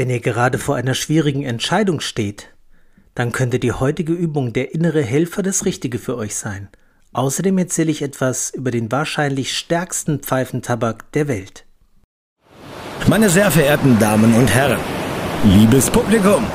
[0.00, 2.54] Wenn ihr gerade vor einer schwierigen Entscheidung steht,
[3.14, 6.70] dann könnte die heutige Übung der innere Helfer das Richtige für euch sein.
[7.12, 11.66] Außerdem erzähle ich etwas über den wahrscheinlich stärksten Pfeifentabak der Welt.
[13.08, 14.80] Meine sehr verehrten Damen und Herren,
[15.44, 16.46] liebes Publikum,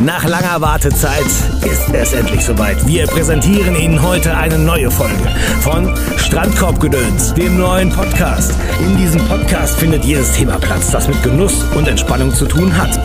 [0.00, 1.26] nach langer Wartezeit
[1.64, 2.86] ist es endlich soweit.
[2.86, 5.28] Wir präsentieren Ihnen heute eine neue Folge
[5.60, 8.52] von Strandkorbgedöns, dem neuen Podcast.
[8.80, 12.98] In diesem Podcast findet jedes Thema Platz, das mit Genuss und Entspannung zu tun hat.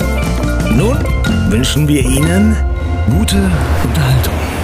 [0.72, 0.98] Nun
[1.50, 2.56] wünschen wir Ihnen
[3.10, 3.38] gute
[3.84, 4.57] Unterhaltung.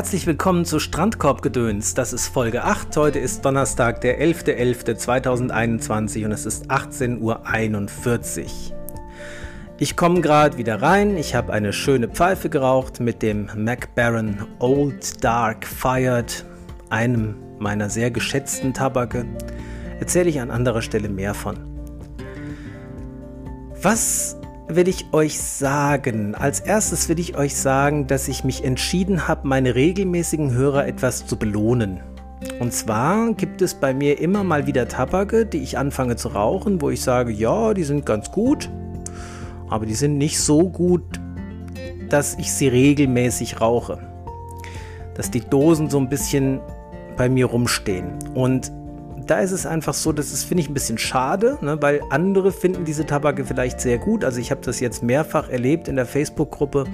[0.00, 1.92] Herzlich willkommen zu Strandkorbgedöns.
[1.92, 2.96] Das ist Folge 8.
[2.96, 7.38] Heute ist Donnerstag, der 11.11.2021 und es ist 18.41 Uhr.
[9.76, 11.18] Ich komme gerade wieder rein.
[11.18, 16.46] Ich habe eine schöne Pfeife geraucht mit dem MacBaron Old Dark Fired,
[16.88, 19.26] einem meiner sehr geschätzten Tabake.
[19.98, 21.58] Erzähle ich an anderer Stelle mehr von.
[23.82, 24.39] Was
[24.76, 26.34] will ich euch sagen?
[26.34, 31.26] Als erstes will ich euch sagen, dass ich mich entschieden habe, meine regelmäßigen Hörer etwas
[31.26, 32.00] zu belohnen.
[32.58, 36.80] Und zwar gibt es bei mir immer mal wieder Tabake, die ich anfange zu rauchen,
[36.80, 38.70] wo ich sage, ja, die sind ganz gut,
[39.68, 41.20] aber die sind nicht so gut,
[42.08, 43.98] dass ich sie regelmäßig rauche.
[45.14, 46.60] Dass die Dosen so ein bisschen
[47.16, 48.18] bei mir rumstehen.
[48.34, 48.72] Und
[49.30, 52.50] da ist es einfach so, das ist, finde ich, ein bisschen schade, ne, weil andere
[52.50, 54.24] finden diese Tabake vielleicht sehr gut.
[54.24, 56.84] Also ich habe das jetzt mehrfach erlebt in der Facebook-Gruppe,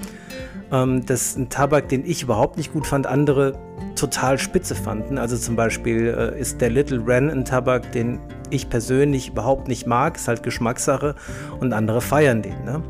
[0.70, 3.58] ähm, dass ein Tabak, den ich überhaupt nicht gut fand, andere
[3.94, 5.16] total spitze fanden.
[5.16, 9.86] Also zum Beispiel äh, ist der Little Wren ein Tabak, den ich persönlich überhaupt nicht
[9.86, 11.14] mag, ist halt Geschmackssache
[11.58, 12.64] und andere feiern den.
[12.66, 12.82] Ne?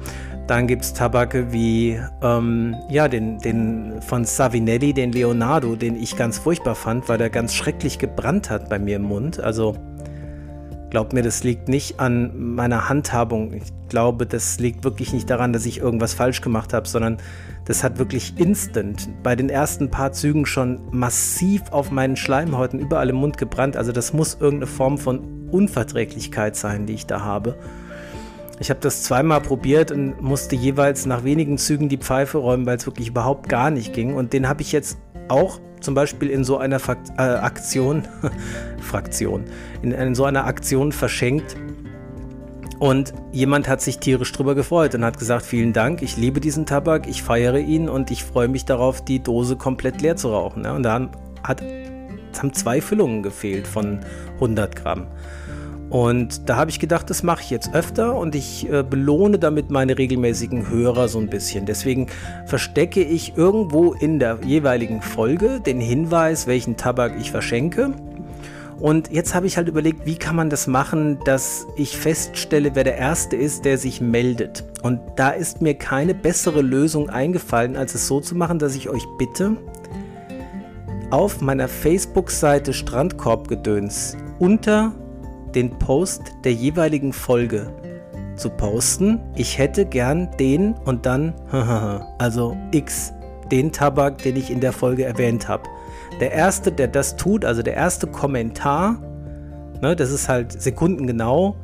[0.46, 6.16] Dann gibt es Tabake wie ähm, ja, den, den von Savinelli, den Leonardo, den ich
[6.16, 9.40] ganz furchtbar fand, weil der ganz schrecklich gebrannt hat bei mir im Mund.
[9.40, 9.74] Also
[10.90, 13.54] glaubt mir, das liegt nicht an meiner Handhabung.
[13.54, 17.18] Ich glaube, das liegt wirklich nicht daran, dass ich irgendwas falsch gemacht habe, sondern
[17.64, 23.10] das hat wirklich instant bei den ersten paar Zügen schon massiv auf meinen Schleimhäuten überall
[23.10, 23.76] im Mund gebrannt.
[23.76, 27.58] Also das muss irgendeine Form von Unverträglichkeit sein, die ich da habe.
[28.58, 32.78] Ich habe das zweimal probiert und musste jeweils nach wenigen Zügen die Pfeife räumen, weil
[32.78, 34.14] es wirklich überhaupt gar nicht ging.
[34.14, 38.08] Und den habe ich jetzt auch zum Beispiel in so einer Fakt äh, Aktion,
[38.80, 39.44] Fraktion,
[39.82, 41.56] in, in so einer Aktion verschenkt.
[42.78, 46.66] Und jemand hat sich tierisch drüber gefreut und hat gesagt, vielen Dank, ich liebe diesen
[46.66, 50.64] Tabak, ich feiere ihn und ich freue mich darauf, die Dose komplett leer zu rauchen.
[50.64, 51.08] Ja, und da
[51.42, 51.62] hat,
[52.38, 54.00] haben zwei Füllungen gefehlt von
[54.34, 55.06] 100 Gramm.
[55.88, 59.70] Und da habe ich gedacht, das mache ich jetzt öfter und ich äh, belohne damit
[59.70, 61.64] meine regelmäßigen Hörer so ein bisschen.
[61.64, 62.08] Deswegen
[62.46, 67.94] verstecke ich irgendwo in der jeweiligen Folge den Hinweis, welchen Tabak ich verschenke.
[68.80, 72.84] Und jetzt habe ich halt überlegt, wie kann man das machen, dass ich feststelle, wer
[72.84, 74.64] der Erste ist, der sich meldet.
[74.82, 78.90] Und da ist mir keine bessere Lösung eingefallen, als es so zu machen, dass ich
[78.90, 79.56] euch bitte,
[81.10, 84.92] auf meiner Facebook-Seite Strandkorbgedöns unter
[85.56, 87.72] den Post der jeweiligen Folge
[88.36, 89.18] zu posten.
[89.34, 91.34] Ich hätte gern den und dann,
[92.18, 93.12] also X,
[93.50, 95.64] den Tabak, den ich in der Folge erwähnt habe.
[96.20, 99.00] Der erste, der das tut, also der erste Kommentar,
[99.80, 101.56] ne, das ist halt sekundengenau,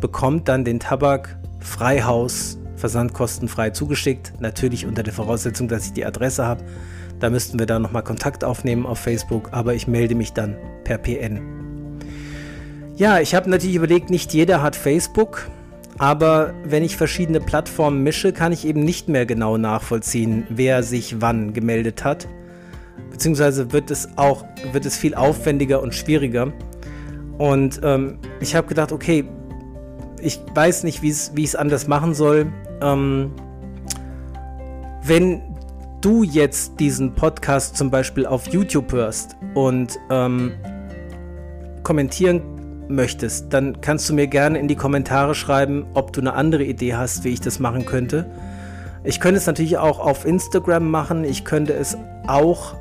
[0.00, 4.34] bekommt dann den Tabak Freihaus versandkostenfrei zugeschickt.
[4.40, 6.64] Natürlich unter der Voraussetzung, dass ich die Adresse habe.
[7.18, 10.98] Da müssten wir dann nochmal Kontakt aufnehmen auf Facebook, aber ich melde mich dann per
[10.98, 11.67] PN.
[12.98, 15.48] Ja, ich habe natürlich überlegt, nicht jeder hat Facebook,
[15.98, 21.20] aber wenn ich verschiedene Plattformen mische, kann ich eben nicht mehr genau nachvollziehen, wer sich
[21.20, 22.26] wann gemeldet hat.
[23.12, 26.52] Beziehungsweise wird es auch wird es viel aufwendiger und schwieriger.
[27.38, 29.24] Und ähm, ich habe gedacht, okay,
[30.20, 32.52] ich weiß nicht, wie ich es anders machen soll.
[32.82, 33.30] Ähm,
[35.04, 35.40] wenn
[36.00, 40.50] du jetzt diesen Podcast zum Beispiel auf YouTube hörst und ähm,
[41.84, 42.57] kommentieren
[42.88, 46.94] möchtest, dann kannst du mir gerne in die Kommentare schreiben, ob du eine andere Idee
[46.94, 48.26] hast, wie ich das machen könnte.
[49.04, 51.24] Ich könnte es natürlich auch auf Instagram machen.
[51.24, 51.96] Ich könnte es
[52.26, 52.74] auch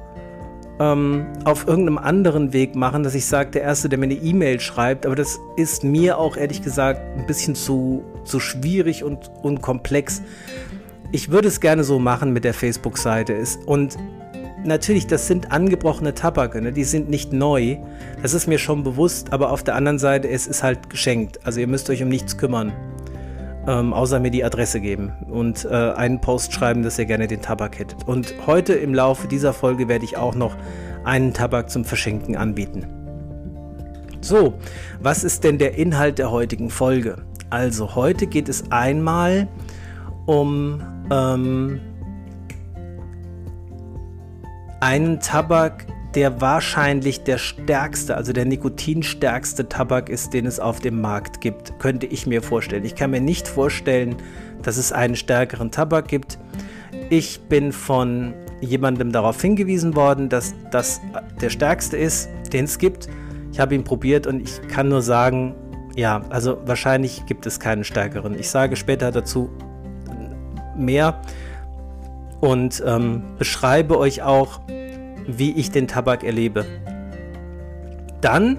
[0.80, 4.60] ähm, auf irgendeinem anderen Weg machen, dass ich sage, der Erste, der mir eine E-Mail
[4.60, 5.06] schreibt.
[5.06, 10.22] Aber das ist mir auch ehrlich gesagt ein bisschen zu, zu schwierig und, und komplex.
[11.12, 13.42] Ich würde es gerne so machen mit der Facebook-Seite.
[13.66, 13.98] Und
[14.68, 16.72] natürlich, das sind angebrochene Tabake, ne?
[16.72, 17.78] die sind nicht neu.
[18.22, 21.40] Das ist mir schon bewusst, aber auf der anderen Seite, es ist halt geschenkt.
[21.46, 22.72] Also ihr müsst euch um nichts kümmern.
[23.68, 27.42] ähm, außer mir die Adresse geben und äh, einen Post schreiben, dass ihr gerne den
[27.42, 28.08] Tabak hättet.
[28.08, 30.56] Und heute im Laufe dieser Folge werde ich auch noch
[31.04, 32.88] einen Tabak zum Verschenken anbieten.
[34.22, 34.56] So,
[35.02, 37.18] was ist denn der Inhalt der heutigen Folge?
[37.50, 39.48] Also heute geht es einmal
[40.26, 40.82] um
[41.12, 41.80] ähm,
[44.80, 45.86] einen Tabak,
[46.16, 51.78] der wahrscheinlich der stärkste, also der nikotinstärkste Tabak ist, den es auf dem Markt gibt,
[51.80, 52.86] könnte ich mir vorstellen.
[52.86, 54.16] Ich kann mir nicht vorstellen,
[54.64, 56.40] dass es einen stärkeren Tabak gibt.
[57.10, 61.02] Ich bin von jemandem darauf hingewiesen worden, dass das
[61.42, 63.08] der stärkste ist, den es gibt.
[63.52, 65.56] Ich habe ihn probiert und ich kann nur sagen,
[65.96, 68.38] ja, also wahrscheinlich gibt es keinen stärkeren.
[68.38, 69.50] Ich sage später dazu
[70.76, 71.22] mehr
[72.42, 74.60] und ähm, beschreibe euch auch,
[75.28, 76.66] wie ich den Tabak erlebe.
[78.22, 78.58] Dann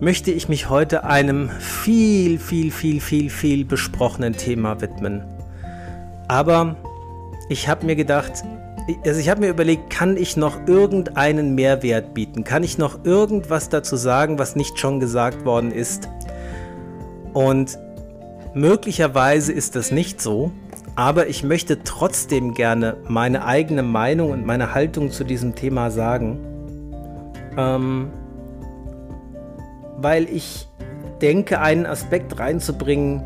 [0.00, 5.24] möchte ich mich heute einem viel, viel, viel, viel, viel besprochenen Thema widmen.
[6.28, 6.76] Aber
[7.48, 8.44] ich habe mir gedacht,
[9.04, 12.44] also ich habe mir überlegt, kann ich noch irgendeinen Mehrwert bieten?
[12.44, 16.08] Kann ich noch irgendwas dazu sagen, was nicht schon gesagt worden ist?
[17.32, 17.78] Und
[18.54, 20.52] möglicherweise ist das nicht so,
[20.98, 26.40] aber ich möchte trotzdem gerne meine eigene Meinung und meine Haltung zu diesem Thema sagen,
[27.56, 28.10] ähm,
[29.96, 30.66] weil ich
[31.22, 33.22] denke, einen Aspekt reinzubringen,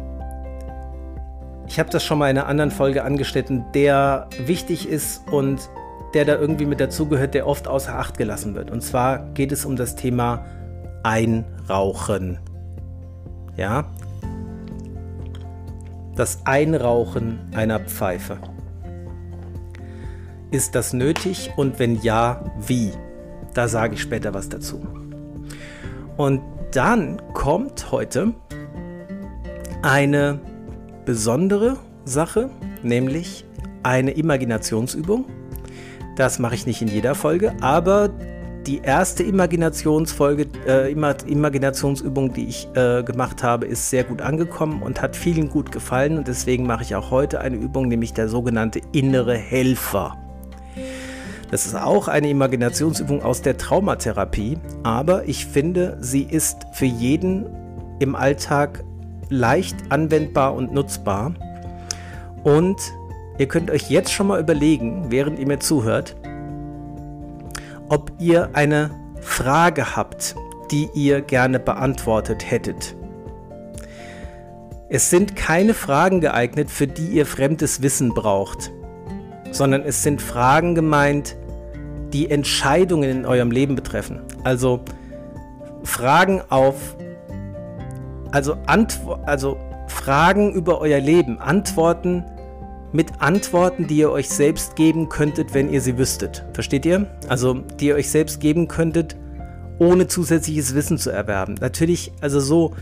[1.66, 5.70] ich habe das schon mal in einer anderen Folge angeschnitten, der wichtig ist und
[6.12, 8.70] der da irgendwie mit dazugehört, der oft außer Acht gelassen wird.
[8.70, 10.44] Und zwar geht es um das Thema
[11.04, 12.38] Einrauchen.
[13.56, 13.86] Ja,
[16.17, 18.38] das Einrauchen einer Pfeife.
[20.50, 22.93] Ist das nötig und wenn ja, wie?
[23.55, 24.87] Da sage ich später was dazu.
[26.17, 26.43] Und
[26.73, 28.35] dann kommt heute
[29.82, 30.41] eine
[31.05, 32.50] besondere Sache,
[32.82, 33.44] nämlich
[33.82, 35.26] eine Imaginationsübung.
[36.17, 38.11] Das mache ich nicht in jeder Folge, aber
[38.67, 45.03] die erste Imaginationsfolge, äh, Imaginationsübung, die ich äh, gemacht habe, ist sehr gut angekommen und
[45.03, 46.19] hat vielen gut gefallen.
[46.19, 50.17] Und deswegen mache ich auch heute eine Übung, nämlich der sogenannte innere Helfer.
[51.50, 57.47] Das ist auch eine Imaginationsübung aus der Traumatherapie, aber ich finde, sie ist für jeden
[57.99, 58.82] im Alltag
[59.29, 61.35] leicht anwendbar und nutzbar.
[62.43, 62.81] Und
[63.38, 66.17] ihr könnt euch jetzt schon mal überlegen, während ihr mir zuhört,
[67.93, 68.91] ob ihr eine
[69.21, 70.35] Frage habt,
[70.71, 72.97] die ihr gerne beantwortet hättet.
[74.89, 78.73] Es sind keine Fragen geeignet, für die ihr fremdes Wissen braucht,
[79.50, 81.37] sondern es sind Fragen gemeint,
[82.15, 84.23] die Entscheidungen in eurem Leben betreffen.
[84.43, 84.81] Also
[85.83, 86.97] Fragen auf,
[88.31, 89.59] also, Antwo also
[89.89, 92.25] Fragen über euer Leben, Antworten
[92.93, 96.44] mit Antworten, die ihr euch selbst geben könntet, wenn ihr sie wüsstet.
[96.53, 97.06] Versteht ihr?
[97.29, 99.17] Also, die ihr euch selbst geben könntet,
[99.79, 101.55] ohne zusätzliches Wissen zu erwerben.
[101.61, 102.75] Natürlich, also so,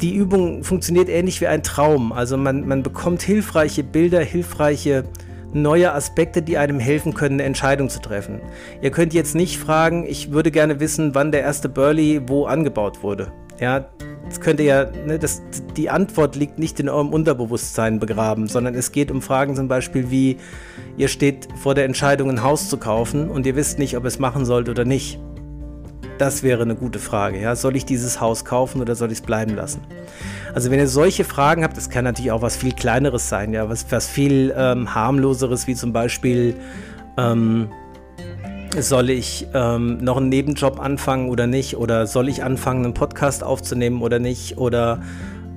[0.00, 2.12] die Übung funktioniert ähnlich wie ein Traum.
[2.12, 5.04] Also man, man bekommt hilfreiche Bilder, hilfreiche
[5.52, 8.40] neue Aspekte, die einem helfen können, eine Entscheidung zu treffen.
[8.82, 13.02] Ihr könnt jetzt nicht fragen, ich würde gerne wissen, wann der erste Burley wo angebaut
[13.02, 13.32] wurde.
[13.60, 13.86] Ja,
[14.28, 15.42] das könnte ja, ne, das,
[15.76, 20.10] die Antwort liegt nicht in eurem Unterbewusstsein begraben, sondern es geht um Fragen zum Beispiel
[20.10, 20.36] wie,
[20.96, 24.08] ihr steht vor der Entscheidung, ein Haus zu kaufen und ihr wisst nicht, ob ihr
[24.08, 25.18] es machen sollt oder nicht.
[26.18, 27.40] Das wäre eine gute Frage.
[27.40, 27.56] Ja?
[27.56, 29.80] Soll ich dieses Haus kaufen oder soll ich es bleiben lassen?
[30.52, 33.68] Also wenn ihr solche Fragen habt, das kann natürlich auch was viel Kleineres sein, ja,
[33.68, 36.56] was, was viel ähm, harmloseres, wie zum Beispiel,
[37.16, 37.68] ähm,
[38.78, 41.76] soll ich ähm, noch einen Nebenjob anfangen oder nicht?
[41.76, 44.58] Oder soll ich anfangen, einen Podcast aufzunehmen oder nicht?
[44.58, 45.00] Oder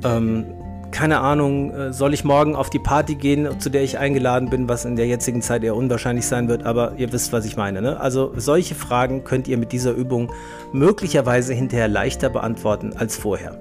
[0.03, 0.45] ähm,
[0.91, 4.67] keine Ahnung, äh, soll ich morgen auf die Party gehen, zu der ich eingeladen bin,
[4.67, 7.81] was in der jetzigen Zeit eher unwahrscheinlich sein wird, aber ihr wisst, was ich meine.
[7.81, 7.99] Ne?
[7.99, 10.31] Also solche Fragen könnt ihr mit dieser Übung
[10.73, 13.57] möglicherweise hinterher leichter beantworten als vorher.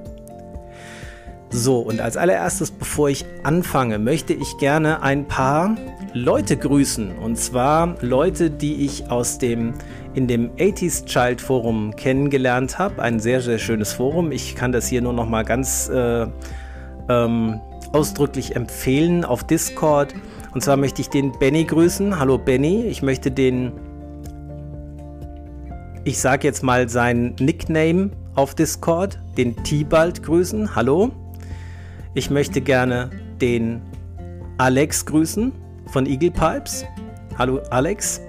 [1.52, 5.76] So, und als allererstes, bevor ich anfange, möchte ich gerne ein paar
[6.14, 7.18] Leute grüßen.
[7.18, 9.74] Und zwar Leute, die ich aus dem
[10.14, 13.02] in dem 80s Child Forum kennengelernt habe.
[13.02, 14.30] Ein sehr, sehr schönes Forum.
[14.30, 16.26] Ich kann das hier nur noch mal ganz äh,
[17.08, 17.60] ähm,
[17.92, 20.14] ausdrücklich empfehlen auf Discord.
[20.54, 22.18] Und zwar möchte ich den Benny grüßen.
[22.18, 22.82] Hallo Benny.
[22.84, 23.72] Ich möchte den,
[26.04, 30.76] ich sage jetzt mal seinen Nickname auf Discord, den Tibalt grüßen.
[30.76, 31.10] Hallo.
[32.12, 33.82] Ich möchte gerne den
[34.58, 35.52] Alex grüßen
[35.86, 36.84] von Eagle Pipes.
[37.38, 38.20] Hallo Alex.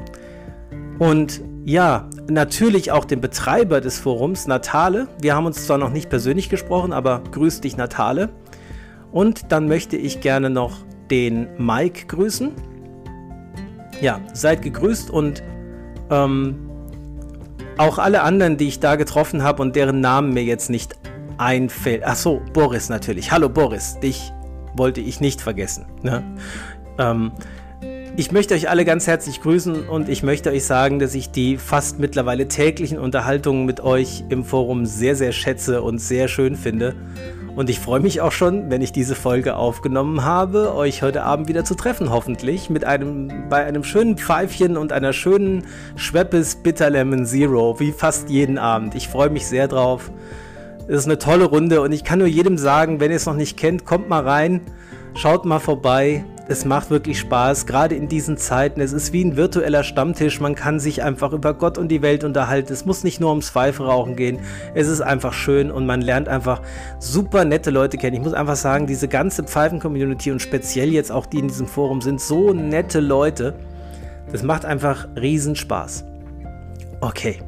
[1.00, 5.08] Und ja, natürlich auch den Betreiber des Forums, Natale.
[5.20, 8.30] Wir haben uns zwar noch nicht persönlich gesprochen, aber grüß dich, Natale.
[9.12, 10.78] Und dann möchte ich gerne noch
[11.10, 12.52] den Mike grüßen.
[14.00, 15.42] Ja, seid gegrüßt und
[16.12, 16.70] ähm,
[17.78, 21.01] auch alle anderen, die ich da getroffen habe und deren Namen mir jetzt nicht
[21.42, 22.04] einfällt.
[22.06, 23.32] Ach so, Boris natürlich.
[23.32, 24.32] Hallo Boris, dich
[24.76, 25.86] wollte ich nicht vergessen.
[26.04, 26.24] Ne?
[27.00, 27.32] Ähm,
[28.16, 31.58] ich möchte euch alle ganz herzlich grüßen und ich möchte euch sagen, dass ich die
[31.58, 36.96] fast mittlerweile täglichen Unterhaltungen mit euch im Forum sehr, sehr schätze und sehr schön finde.
[37.56, 41.48] Und ich freue mich auch schon, wenn ich diese Folge aufgenommen habe, euch heute Abend
[41.48, 46.90] wieder zu treffen, hoffentlich, mit einem, bei einem schönen Pfeifchen und einer schönen Schweppes Bitter
[46.90, 48.94] Lemon Zero, wie fast jeden Abend.
[48.96, 50.12] Ich freue mich sehr drauf.
[50.88, 53.36] Es ist eine tolle Runde und ich kann nur jedem sagen, wenn ihr es noch
[53.36, 54.62] nicht kennt, kommt mal rein,
[55.16, 58.82] schaut mal vorbei es macht wirklich Spaß, gerade in diesen Zeiten.
[58.82, 60.42] Es ist wie ein virtueller Stammtisch.
[60.42, 62.74] Man kann sich einfach über Gott und die Welt unterhalten.
[62.74, 64.40] Es muss nicht nur ums Pfeiferauchen gehen.
[64.74, 66.62] Es ist einfach schön und man lernt einfach
[67.00, 68.18] super nette Leute kennen.
[68.18, 72.02] Ich muss einfach sagen, diese ganze Pfeifen-Community und speziell jetzt auch die in diesem Forum
[72.02, 73.54] sind so nette Leute.
[74.32, 76.04] Das macht einfach riesen Spaß.
[77.00, 77.40] Okay.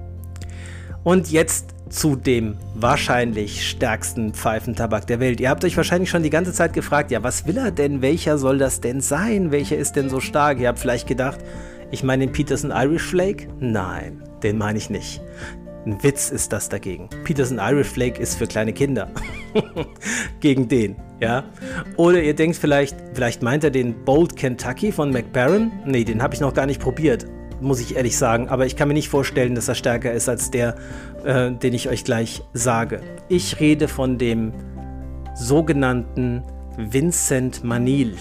[1.04, 5.40] Und jetzt zu dem wahrscheinlich stärksten Pfeifentabak der Welt.
[5.40, 8.02] Ihr habt euch wahrscheinlich schon die ganze Zeit gefragt, ja, was will er denn?
[8.02, 9.52] Welcher soll das denn sein?
[9.52, 10.60] Welcher ist denn so stark?
[10.60, 11.40] Ihr habt vielleicht gedacht,
[11.92, 13.48] ich meine den Peterson Irish Flake?
[13.60, 15.22] Nein, den meine ich nicht.
[15.86, 17.10] Ein Witz ist das dagegen.
[17.26, 19.12] Peterson Irish Flake ist für kleine Kinder.
[20.40, 21.44] Gegen den, ja.
[21.98, 25.72] Oder ihr denkt vielleicht, vielleicht meint er den Bold Kentucky von McBaron?
[25.86, 27.28] Nee, den habe ich noch gar nicht probiert
[27.62, 28.50] muss ich ehrlich sagen.
[28.50, 30.76] Aber ich kann mir nicht vorstellen, dass er stärker ist als der,
[31.24, 33.02] äh, den ich euch gleich sage.
[33.30, 34.54] Ich rede von dem
[35.36, 36.44] sogenannten
[36.78, 38.16] Vincent Manil.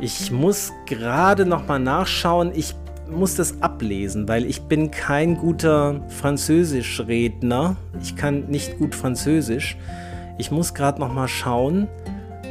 [0.00, 2.52] Ich muss gerade noch mal nachschauen.
[2.54, 2.74] Ich
[3.10, 7.76] muss das ablesen, weil ich bin kein guter Französischredner.
[8.00, 9.76] Ich kann nicht gut Französisch.
[10.38, 11.88] Ich muss gerade noch mal schauen.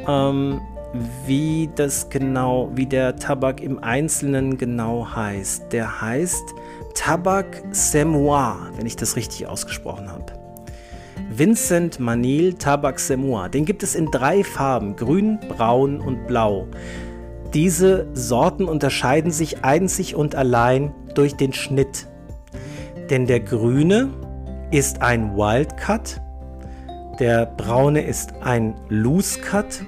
[0.07, 0.59] Ähm,
[1.25, 5.71] wie das genau, wie der Tabak im Einzelnen genau heißt.
[5.71, 6.43] Der heißt
[6.95, 10.33] Tabak Semois, wenn ich das richtig ausgesprochen habe.
[11.29, 13.49] Vincent Manil Tabak Semois.
[13.49, 16.67] Den gibt es in drei Farben: Grün, Braun und Blau.
[17.53, 22.07] Diese Sorten unterscheiden sich einzig und allein durch den Schnitt.
[23.09, 24.09] Denn der grüne
[24.71, 26.21] ist ein Wildcut,
[27.19, 29.83] der braune ist ein Loose Cut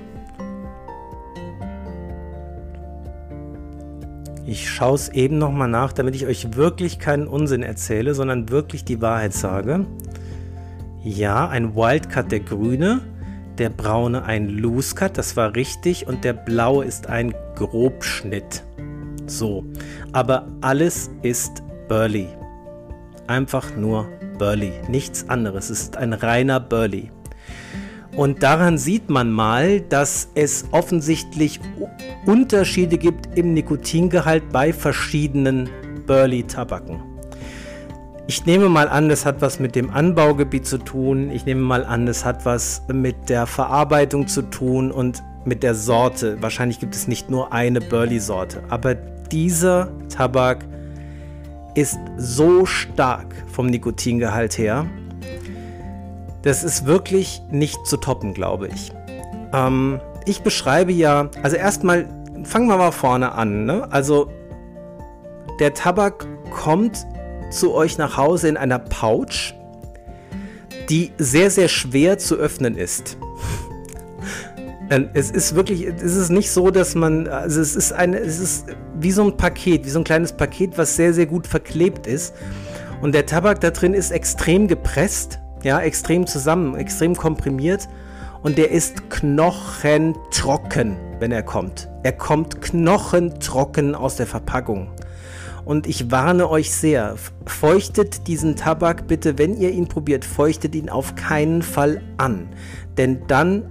[4.52, 8.84] Ich schaue es eben nochmal nach, damit ich euch wirklich keinen Unsinn erzähle, sondern wirklich
[8.84, 9.86] die Wahrheit sage.
[11.06, 13.00] Ja, ein Wildcut der grüne,
[13.60, 18.66] der braune ein Loose Cut, das war richtig, und der blaue ist ein Grobschnitt.
[19.26, 19.64] So,
[20.12, 22.28] aber alles ist Burley.
[23.28, 24.06] Einfach nur
[24.38, 25.70] Burley, nichts anderes.
[25.70, 27.10] Es ist ein reiner Burley.
[28.16, 31.60] Und daran sieht man mal, dass es offensichtlich
[32.26, 35.70] Unterschiede gibt im Nikotingehalt bei verschiedenen
[36.08, 37.02] Burley-Tabaken.
[38.28, 41.32] Ich nehme mal an, das hat was mit dem Anbaugebiet zu tun.
[41.32, 45.76] Ich nehme mal an, das hat was mit der Verarbeitung zu tun und mit der
[45.76, 46.42] Sorte.
[46.42, 50.66] Wahrscheinlich gibt es nicht nur eine Burley-Sorte, aber dieser Tabak
[51.76, 54.86] ist so stark vom Nikotingehalt her,
[56.44, 58.92] das ist wirklich nicht zu toppen, glaube ich.
[59.54, 62.08] Ähm, ich beschreibe ja, also erstmal
[62.44, 63.66] fangen wir mal vorne an.
[63.66, 63.92] Ne?
[63.92, 64.32] Also
[65.60, 67.06] der Tabak kommt
[67.52, 69.54] zu euch nach Hause in einer Pouch,
[70.90, 73.18] die sehr, sehr schwer zu öffnen ist.
[75.14, 78.66] Es ist wirklich, es ist nicht so, dass man, also es ist eine, es ist
[79.00, 82.36] wie so ein Paket, wie so ein kleines Paket, was sehr, sehr gut verklebt ist.
[83.02, 87.88] Und der Tabak da drin ist extrem gepresst ja, extrem zusammen, extrem komprimiert
[88.44, 91.88] und der ist knochentrocken, wenn er kommt.
[92.04, 94.90] Er kommt knochentrocken aus der Verpackung.
[95.64, 97.16] Und ich warne euch sehr,
[97.46, 102.50] feuchtet diesen Tabak bitte, wenn ihr ihn probiert, feuchtet ihn auf keinen Fall an.
[102.98, 103.66] Denn dann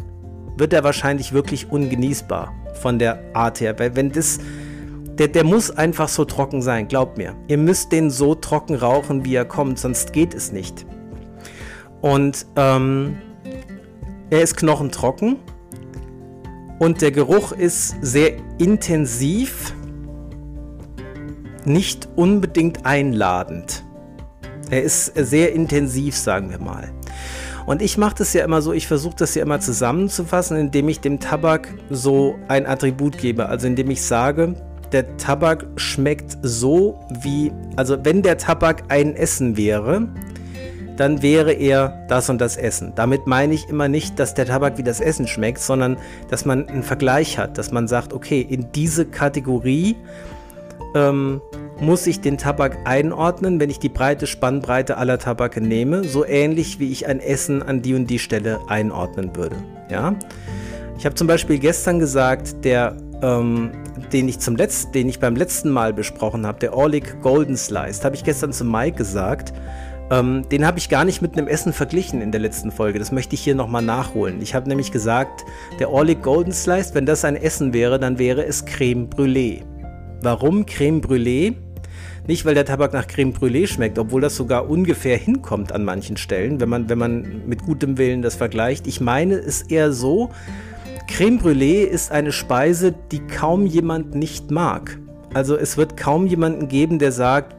[0.57, 3.77] wird er wahrscheinlich wirklich ungenießbar von der Art her.
[3.79, 4.39] Weil wenn das,
[5.19, 7.35] der, der muss einfach so trocken sein, glaubt mir.
[7.49, 10.87] Ihr müsst den so trocken rauchen, wie er kommt, sonst geht es nicht.
[12.01, 13.19] Und ähm,
[14.31, 15.37] er ist knochentrocken
[16.79, 19.75] und der Geruch ist sehr intensiv,
[21.65, 23.85] nicht unbedingt einladend.
[24.71, 26.91] Er ist sehr intensiv, sagen wir mal.
[27.67, 31.01] Und ich mache das ja immer so, ich versuche das ja immer zusammenzufassen, indem ich
[31.01, 33.47] dem Tabak so ein Attribut gebe.
[33.47, 34.55] Also indem ich sage,
[34.93, 40.09] der Tabak schmeckt so wie, also wenn der Tabak ein Essen wäre,
[41.01, 42.93] dann wäre er das und das Essen.
[42.95, 45.97] Damit meine ich immer nicht, dass der Tabak wie das Essen schmeckt, sondern
[46.29, 49.97] dass man einen Vergleich hat, dass man sagt, okay, in diese Kategorie
[50.95, 51.41] ähm,
[51.81, 56.81] muss ich den Tabak einordnen, wenn ich die breite Spannbreite aller Tabake nehme, so ähnlich
[56.81, 59.57] wie ich ein Essen an die und die Stelle einordnen würde.
[59.89, 60.15] Ja?
[60.99, 63.71] Ich habe zum Beispiel gestern gesagt, der, ähm,
[64.13, 68.05] den ich zum letzten, den ich beim letzten Mal besprochen habe, der Orlik Golden Sliced,
[68.05, 69.55] habe ich gestern zu Mike gesagt.
[70.11, 72.99] Ähm, den habe ich gar nicht mit einem Essen verglichen in der letzten Folge.
[72.99, 74.43] Das möchte ich hier nochmal nachholen.
[74.43, 75.45] Ich habe nämlich gesagt,
[75.79, 79.63] der Orlik Golden Sliced, wenn das ein Essen wäre, dann wäre es Creme Brûlée.
[80.23, 81.55] Warum Creme Brûlée?
[82.27, 86.17] Nicht, weil der Tabak nach Creme Brûlée schmeckt, obwohl das sogar ungefähr hinkommt an manchen
[86.17, 88.87] Stellen, wenn man, wenn man mit gutem Willen das vergleicht.
[88.87, 90.31] Ich meine es eher so,
[91.07, 94.99] Creme Brûlée ist eine Speise, die kaum jemand nicht mag.
[95.35, 97.57] Also es wird kaum jemanden geben, der sagt,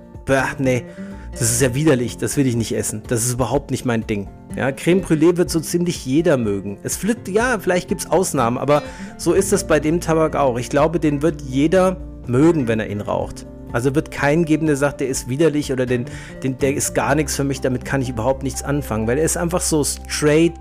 [0.60, 0.84] nee,
[1.31, 3.03] das ist ja widerlich, das will ich nicht essen.
[3.07, 4.29] Das ist überhaupt nicht mein Ding.
[4.55, 6.77] Ja, Creme Brûlée wird so ziemlich jeder mögen.
[6.83, 8.83] Es flippt, ja, vielleicht gibt es Ausnahmen, aber
[9.17, 10.59] so ist es bei dem Tabak auch.
[10.59, 11.97] Ich glaube, den wird jeder
[12.27, 13.45] mögen, wenn er ihn raucht.
[13.71, 16.05] Also wird keinen geben, der sagt, der ist widerlich oder den,
[16.43, 19.23] den, der ist gar nichts für mich, damit kann ich überhaupt nichts anfangen, weil er
[19.23, 20.53] ist einfach so straight,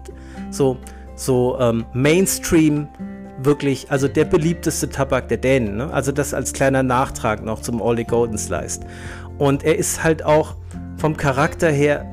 [0.51, 0.77] so,
[1.17, 2.87] so ähm, Mainstream,
[3.43, 5.79] wirklich, also der beliebteste Tabak der Dänen.
[5.79, 5.93] Ne?
[5.93, 8.85] Also das als kleiner Nachtrag noch zum Ollie Golden Sliced.
[9.39, 10.57] Und er ist halt auch
[11.01, 12.05] vom Charakter her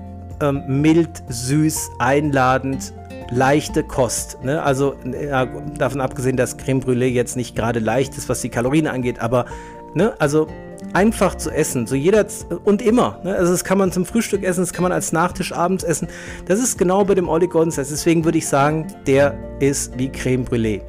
[0.42, 2.94] ähm, mild, süß, einladend,
[3.32, 4.38] leichte Kost.
[4.44, 4.64] Ne?
[4.64, 5.46] Also ja,
[5.78, 9.46] davon abgesehen, dass Creme Brûlée jetzt nicht gerade leicht ist, was die Kalorien angeht, aber
[9.94, 10.48] ne, also
[10.94, 12.26] einfach zu essen, so jeder
[12.64, 13.20] und immer.
[13.24, 13.36] Ne?
[13.36, 16.08] Also das kann man zum Frühstück essen, das kann man als Nachtisch abends essen.
[16.46, 20.82] Das ist genau bei dem Golden Deswegen würde ich sagen, der ist wie Creme Brûlée.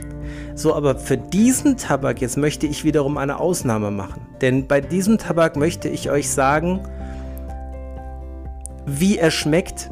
[0.55, 4.27] So, aber für diesen Tabak jetzt möchte ich wiederum eine Ausnahme machen.
[4.41, 6.81] Denn bei diesem Tabak möchte ich euch sagen,
[8.89, 9.91] wie er schmeckt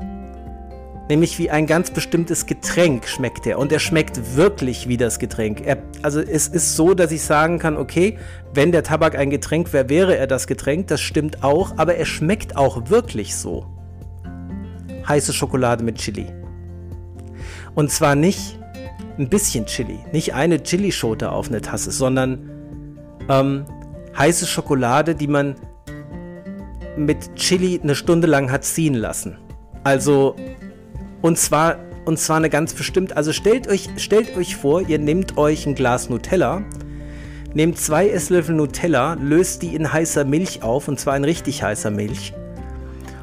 [1.09, 3.61] Nämlich wie ein ganz bestimmtes Getränk schmeckt er.
[3.61, 5.65] Und er schmeckt wirklich wie das Getränk.
[5.65, 8.19] Er, also es ist so, dass ich sagen kann, okay,
[8.53, 10.89] wenn der Tabak ein Getränk wäre, wäre er das Getränk.
[10.89, 11.75] Das stimmt auch.
[11.77, 13.67] Aber er schmeckt auch wirklich so.
[15.07, 16.27] Heiße Schokolade mit Chili.
[17.77, 18.59] Und zwar nicht
[19.17, 20.01] ein bisschen Chili.
[20.11, 22.51] Nicht eine Chilischote auf eine Tasse, sondern
[23.29, 23.65] ähm,
[24.19, 25.55] heiße Schokolade, die man
[26.97, 29.39] mit Chili eine Stunde lang hat ziehen lassen.
[29.85, 30.35] Also
[31.23, 33.17] und zwar, und zwar eine ganz bestimmt.
[33.17, 36.63] Also stellt euch, stellt euch vor, ihr nehmt euch ein Glas Nutella,
[37.55, 41.91] nehmt zwei Esslöffel Nutella, löst die in heißer Milch auf, und zwar in richtig heißer
[41.91, 42.33] Milch,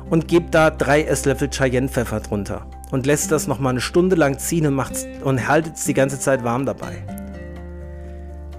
[0.10, 2.66] und gebt da drei Esslöffel Cayennepfeffer drunter.
[2.92, 4.80] Und lässt das nochmal eine Stunde lang ziehen und,
[5.24, 7.04] und haltet es die ganze Zeit warm dabei.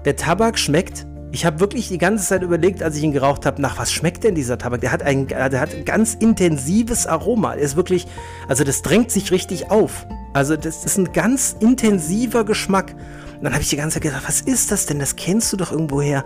[0.03, 3.61] Der Tabak schmeckt ich habe wirklich die ganze Zeit überlegt, als ich ihn geraucht habe,
[3.61, 4.81] nach was schmeckt denn dieser Tabak?
[4.81, 7.53] Der hat ein, der hat ein ganz intensives Aroma.
[7.53, 8.07] Er ist wirklich,
[8.47, 10.07] also das drängt sich richtig auf.
[10.33, 12.95] Also das ist ein ganz intensiver Geschmack.
[13.35, 14.99] Und dann habe ich die ganze Zeit gedacht, was ist das denn?
[14.99, 16.23] Das kennst du doch irgendwo her.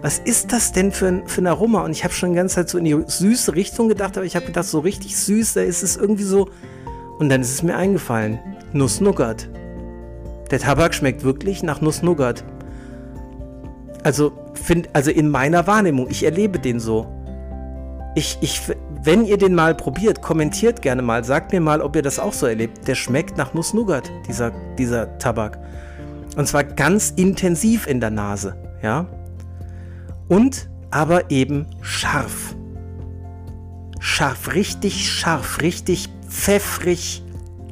[0.00, 1.82] Was ist das denn für ein, für ein Aroma?
[1.82, 4.36] Und ich habe schon die ganze Zeit so in die süße Richtung gedacht, aber ich
[4.36, 6.48] habe gedacht, so richtig süß, da ist es irgendwie so.
[7.18, 8.38] Und dann ist es mir eingefallen.
[8.72, 9.48] Nuss-Nougat.
[10.50, 12.44] Der Tabak schmeckt wirklich nach Nuss-Nougat.
[14.06, 17.12] Also, find, also in meiner Wahrnehmung, ich erlebe den so.
[18.14, 18.60] Ich, ich,
[19.02, 22.32] wenn ihr den mal probiert, kommentiert gerne mal, sagt mir mal, ob ihr das auch
[22.32, 22.86] so erlebt.
[22.86, 25.58] Der schmeckt nach Nuss-Nougat, dieser, dieser Tabak.
[26.36, 29.08] Und zwar ganz intensiv in der Nase, ja.
[30.28, 32.54] Und aber eben scharf.
[33.98, 37.24] Scharf, richtig scharf, richtig pfeffrig,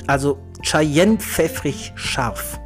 [0.08, 2.58] also Cheyenne pfeffrig scharf.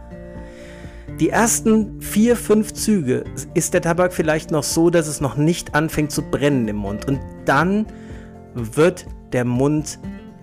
[1.21, 5.75] Die ersten vier, fünf Züge ist der Tabak vielleicht noch so, dass es noch nicht
[5.75, 7.09] anfängt zu brennen im Mund.
[7.09, 7.87] Und dann
[8.55, 9.99] wird der Mund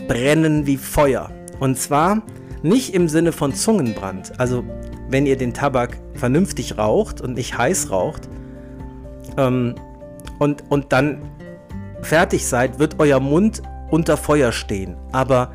[0.08, 1.32] brennen wie Feuer.
[1.62, 2.24] Und zwar
[2.62, 4.38] nicht im Sinne von Zungenbrand.
[4.38, 4.66] Also
[5.10, 8.28] wenn ihr den Tabak vernünftig raucht und nicht heiß raucht
[9.38, 9.76] ähm,
[10.40, 11.22] und, und dann
[12.02, 13.62] fertig seid, wird euer Mund
[13.92, 14.98] unter Feuer stehen.
[15.14, 15.54] Aber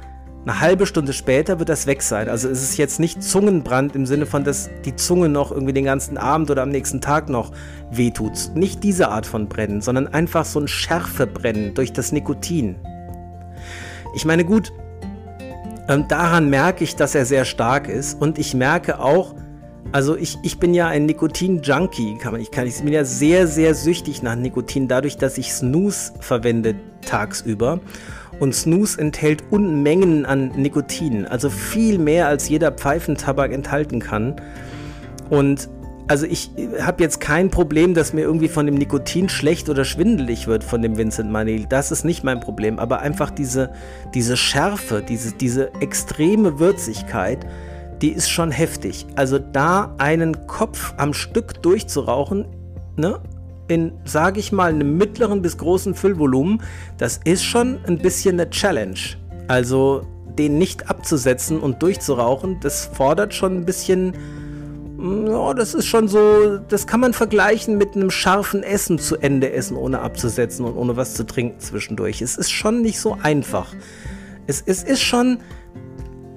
[0.50, 2.28] eine halbe Stunde später wird das weg sein.
[2.28, 5.84] Also es ist jetzt nicht Zungenbrand im Sinne von, dass die Zunge noch irgendwie den
[5.84, 7.52] ganzen Abend oder am nächsten Tag noch
[7.90, 8.50] wehtut.
[8.54, 12.76] Nicht diese Art von Brennen, sondern einfach so ein Schärfebrennen durch das Nikotin.
[14.14, 14.72] Ich meine, gut,
[15.88, 19.36] ähm, daran merke ich, dass er sehr stark ist und ich merke auch,
[19.92, 23.46] also ich, ich bin ja ein Nikotin-Junkie, kann man, ich, kann, ich bin ja sehr,
[23.46, 26.74] sehr süchtig nach Nikotin, dadurch, dass ich Snooze verwende
[27.06, 27.80] tagsüber.
[28.40, 34.40] Und Snooze enthält Unmengen an Nikotin, also viel mehr als jeder Pfeifentabak enthalten kann.
[35.29, 35.68] Und
[36.09, 36.50] also ich
[36.81, 40.83] habe jetzt kein Problem, dass mir irgendwie von dem Nikotin schlecht oder schwindelig wird von
[40.83, 41.66] dem Vincent Manil.
[41.68, 42.81] Das ist nicht mein Problem.
[42.81, 43.70] Aber einfach diese,
[44.12, 47.46] diese Schärfe, diese, diese extreme Würzigkeit,
[48.03, 49.07] die ist schon heftig.
[49.14, 52.46] Also da einen Kopf am Stück durchzurauchen,
[52.96, 53.20] ne,
[53.70, 56.62] in, sage ich mal, einem mittleren bis großen Füllvolumen,
[56.98, 58.98] das ist schon ein bisschen eine Challenge.
[59.48, 60.02] Also
[60.38, 64.14] den nicht abzusetzen und durchzurauchen, das fordert schon ein bisschen
[65.00, 69.50] ja, das ist schon so, das kann man vergleichen mit einem scharfen Essen zu Ende
[69.50, 72.20] essen, ohne abzusetzen und ohne was zu trinken zwischendurch.
[72.20, 73.74] Es ist schon nicht so einfach.
[74.46, 75.38] Es, es ist schon,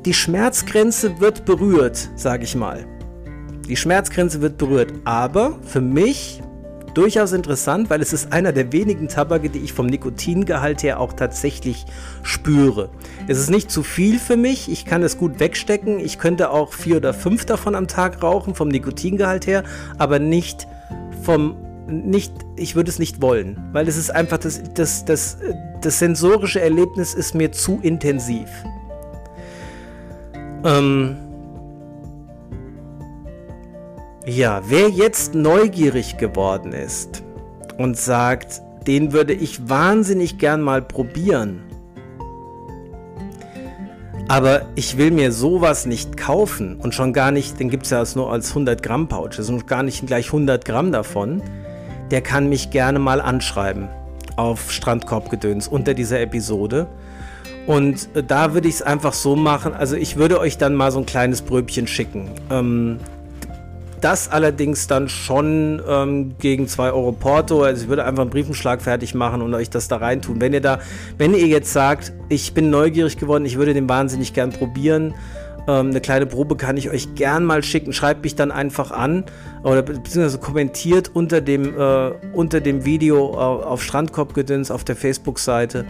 [0.06, 2.86] die Schmerzgrenze wird berührt, sage ich mal.
[3.68, 6.42] Die Schmerzgrenze wird berührt, aber für mich
[6.94, 11.14] durchaus interessant, weil es ist einer der wenigen Tabake, die ich vom Nikotingehalt her auch
[11.14, 11.86] tatsächlich
[12.22, 12.90] spüre.
[13.28, 16.74] Es ist nicht zu viel für mich, ich kann es gut wegstecken, ich könnte auch
[16.74, 19.64] vier oder fünf davon am Tag rauchen vom Nikotingehalt her,
[19.98, 20.68] aber nicht
[21.24, 21.56] vom
[21.88, 25.38] nicht, ich würde es nicht wollen, weil es ist einfach das, das, das,
[25.82, 28.48] das sensorische Erlebnis ist mir zu intensiv.
[30.64, 31.18] Ähm,
[34.26, 37.24] ja, wer jetzt neugierig geworden ist
[37.78, 41.64] und sagt, den würde ich wahnsinnig gern mal probieren,
[44.28, 48.04] aber ich will mir sowas nicht kaufen und schon gar nicht, den gibt es ja
[48.16, 51.42] nur als 100 Gramm Pouch, also gar nicht gleich 100 Gramm davon,
[52.10, 53.90] der kann mich gerne mal anschreiben
[54.36, 56.88] auf Strandkorbgedöns unter dieser Episode.
[57.68, 60.92] Und äh, da würde ich es einfach so machen, also ich würde euch dann mal
[60.92, 62.30] so ein kleines Bröbchen schicken.
[62.50, 63.00] Ähm,
[64.04, 67.64] das allerdings dann schon ähm, gegen 2 Euro Porto.
[67.64, 70.42] Also ich würde einfach einen Briefenschlag fertig machen und euch das da reintun.
[70.42, 70.80] Wenn ihr da,
[71.18, 75.14] wenn ihr jetzt sagt, ich bin neugierig geworden, ich würde den wahnsinnig gern probieren,
[75.68, 77.94] ähm, eine kleine Probe kann ich euch gern mal schicken.
[77.94, 79.24] Schreibt mich dann einfach an
[79.64, 85.86] oder beziehungsweise kommentiert unter dem, äh, unter dem Video auf, auf Strandkorbgedöns auf der Facebook-Seite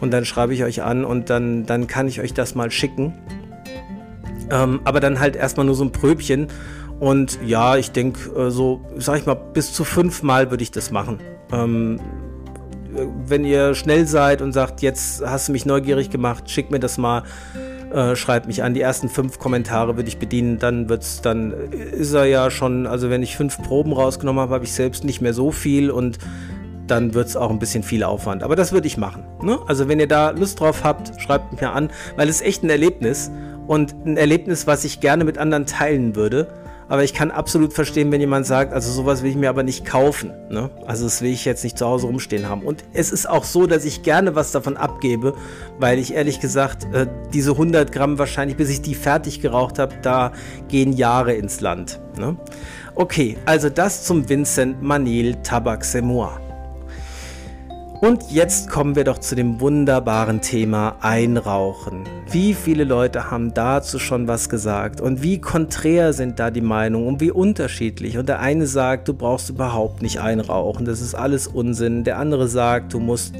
[0.00, 3.12] und dann schreibe ich euch an und dann, dann kann ich euch das mal schicken.
[4.50, 6.48] Ähm, aber dann halt erstmal nur so ein Pröbchen
[7.00, 10.90] und ja, ich denke, äh, so, sag ich mal, bis zu fünfmal würde ich das
[10.90, 11.18] machen.
[11.52, 12.00] Ähm,
[13.26, 16.98] wenn ihr schnell seid und sagt, jetzt hast du mich neugierig gemacht, schick mir das
[16.98, 17.22] mal,
[17.92, 18.74] äh, schreibt mich an.
[18.74, 23.10] Die ersten fünf Kommentare würde ich bedienen, dann wird's, dann ist er ja schon, also
[23.10, 26.18] wenn ich fünf Proben rausgenommen habe, habe ich selbst nicht mehr so viel und
[26.86, 28.42] dann wird es auch ein bisschen viel Aufwand.
[28.42, 29.24] Aber das würde ich machen.
[29.42, 29.58] Ne?
[29.66, 33.30] Also wenn ihr da Lust drauf habt, schreibt mich an, weil es echt ein Erlebnis
[33.66, 36.48] und ein Erlebnis, was ich gerne mit anderen teilen würde.
[36.88, 39.84] Aber ich kann absolut verstehen, wenn jemand sagt, also sowas will ich mir aber nicht
[39.84, 40.32] kaufen.
[40.48, 40.70] Ne?
[40.86, 42.62] Also das will ich jetzt nicht zu Hause rumstehen haben.
[42.62, 45.34] Und es ist auch so, dass ich gerne was davon abgebe,
[45.78, 49.94] weil ich ehrlich gesagt, äh, diese 100 Gramm wahrscheinlich, bis ich die fertig geraucht habe,
[50.00, 50.32] da
[50.68, 52.00] gehen Jahre ins Land.
[52.18, 52.36] Ne?
[52.94, 56.47] Okay, also das zum Vincent Manil Tabak Semois.
[58.00, 62.04] Und jetzt kommen wir doch zu dem wunderbaren Thema Einrauchen.
[62.30, 67.08] Wie viele Leute haben dazu schon was gesagt und wie konträr sind da die Meinungen
[67.08, 68.16] und wie unterschiedlich.
[68.16, 72.04] Und der eine sagt, du brauchst überhaupt nicht einrauchen, das ist alles Unsinn.
[72.04, 73.34] Der andere sagt, du musst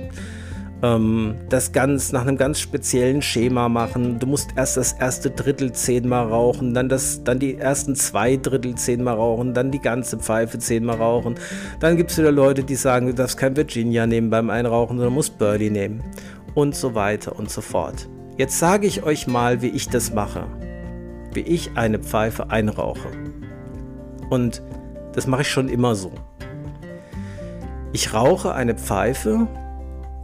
[0.80, 4.20] das ganz nach einem ganz speziellen Schema machen.
[4.20, 8.76] Du musst erst das erste Drittel zehnmal rauchen, dann, das, dann die ersten zwei Drittel
[8.76, 11.34] zehnmal rauchen, dann die ganze Pfeife zehnmal rauchen.
[11.80, 15.14] Dann gibt es wieder Leute, die sagen, du darfst kein Virginia nehmen beim Einrauchen, sondern
[15.14, 16.00] musst Birdie nehmen.
[16.54, 18.08] Und so weiter und so fort.
[18.36, 20.46] Jetzt sage ich euch mal, wie ich das mache.
[21.32, 23.08] Wie ich eine Pfeife einrauche.
[24.30, 24.62] Und
[25.12, 26.12] das mache ich schon immer so.
[27.92, 29.48] Ich rauche eine Pfeife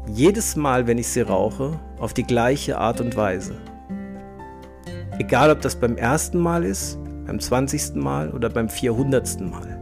[0.06, 3.56] jedes Mal, wenn ich sie rauche, auf die gleiche Art und Weise.
[5.18, 7.94] Egal, ob das beim ersten Mal ist, beim 20.
[7.94, 9.40] Mal oder beim 400.
[9.40, 9.80] Mal.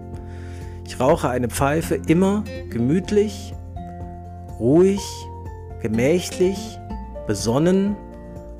[0.86, 3.54] Ich rauche eine Pfeife immer gemütlich,
[4.58, 5.00] ruhig,
[5.80, 6.78] gemächlich,
[7.26, 7.96] besonnen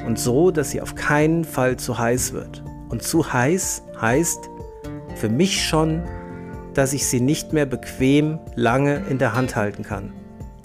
[0.06, 2.64] und so, dass sie auf keinen Fall zu heiß wird.
[2.88, 4.50] Und zu heiß heißt
[5.14, 6.02] für mich schon,
[6.74, 10.12] dass ich sie nicht mehr bequem lange in der Hand halten kann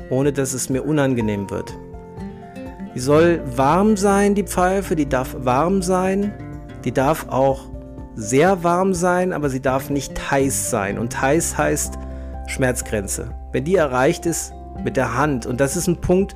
[0.10, 1.74] ohne dass es mir unangenehm wird.
[2.96, 6.34] Die soll warm sein, die Pfeife, die darf warm sein,
[6.84, 7.66] die darf auch
[8.16, 10.98] sehr warm sein, aber sie darf nicht heiß sein.
[10.98, 12.00] Und heiß heißt
[12.48, 13.36] Schmerzgrenze.
[13.52, 16.36] Wenn die erreicht ist mit der Hand, und das ist ein Punkt,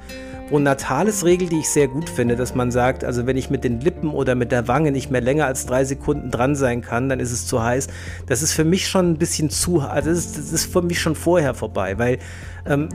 [0.52, 3.64] und Natales Regel, die ich sehr gut finde, dass man sagt, also wenn ich mit
[3.64, 7.08] den Lippen oder mit der Wange nicht mehr länger als drei Sekunden dran sein kann,
[7.08, 7.88] dann ist es zu heiß.
[8.28, 11.00] Das ist für mich schon ein bisschen zu, also das ist, das ist für mich
[11.00, 12.20] schon vorher vorbei, weil
[12.66, 12.90] ähm,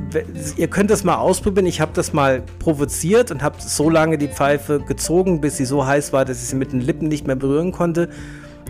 [0.59, 1.65] ihr könnt das mal ausprobieren.
[1.65, 5.87] Ich habe das mal provoziert und habe so lange die Pfeife gezogen, bis sie so
[5.87, 8.11] heiß war, dass ich sie mit den Lippen nicht mehr berühren konnte.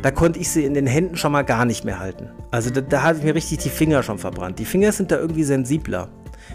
[0.02, 2.28] da konnte ich sie in den Händen schon mal gar nicht mehr halten.
[2.52, 4.60] Also da, da hatte ich mir richtig die Finger schon verbrannt.
[4.60, 6.08] Die Finger sind da irgendwie sensibler.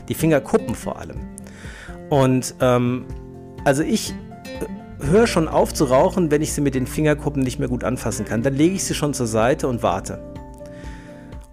[0.08, 1.20] Die Fingerkuppen vor allem.
[2.10, 3.06] Und ähm,
[3.64, 7.60] also ich äh, höre schon auf zu rauchen, wenn ich sie mit den Fingerkuppen nicht
[7.60, 8.42] mehr gut anfassen kann.
[8.44, 10.20] Dann lege ich sie schon zur Seite und warte.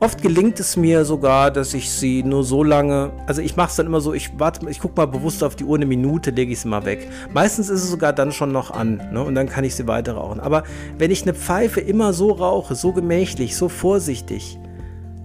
[0.00, 3.76] Oft gelingt es mir sogar, dass ich sie nur so lange, also ich mache es
[3.76, 6.52] dann immer so, ich warte, ich gucke mal bewusst auf die Uhr, eine Minute lege
[6.52, 7.08] ich sie mal weg.
[7.32, 10.12] Meistens ist es sogar dann schon noch an ne, und dann kann ich sie weiter
[10.12, 10.38] rauchen.
[10.38, 10.62] Aber
[10.98, 14.60] wenn ich eine Pfeife immer so rauche, so gemächlich, so vorsichtig,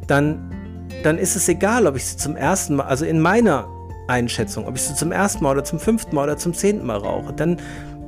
[0.08, 0.50] dann,
[1.04, 3.68] dann ist es egal, ob ich sie zum ersten Mal, also in meiner
[4.08, 6.98] Einschätzung, ob ich sie zum ersten Mal oder zum fünften Mal oder zum zehnten Mal
[6.98, 7.58] rauche, dann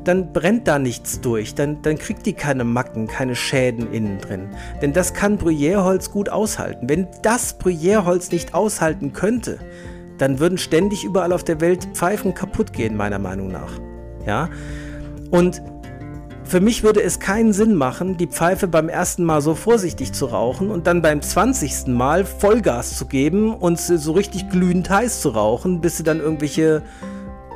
[0.06, 4.50] dann brennt da nichts durch, dann, dann kriegt die keine Macken, keine Schäden innen drin.
[4.82, 6.88] Denn das kann Bruyèreholz gut aushalten.
[6.88, 9.60] Wenn das Bruyèreholz nicht aushalten könnte,
[10.18, 13.72] dann würden ständig überall auf der Welt Pfeifen kaputt gehen, meiner Meinung nach.
[14.26, 14.50] Ja?
[15.32, 15.62] Und
[16.46, 20.28] für mich würde es keinen Sinn machen, die Pfeife beim ersten Mal so vorsichtig zu
[20.28, 21.88] rauchen und dann beim 20.
[21.88, 26.20] Mal Vollgas zu geben und sie so richtig glühend heiß zu rauchen, bis sie dann
[26.20, 26.84] irgendwelche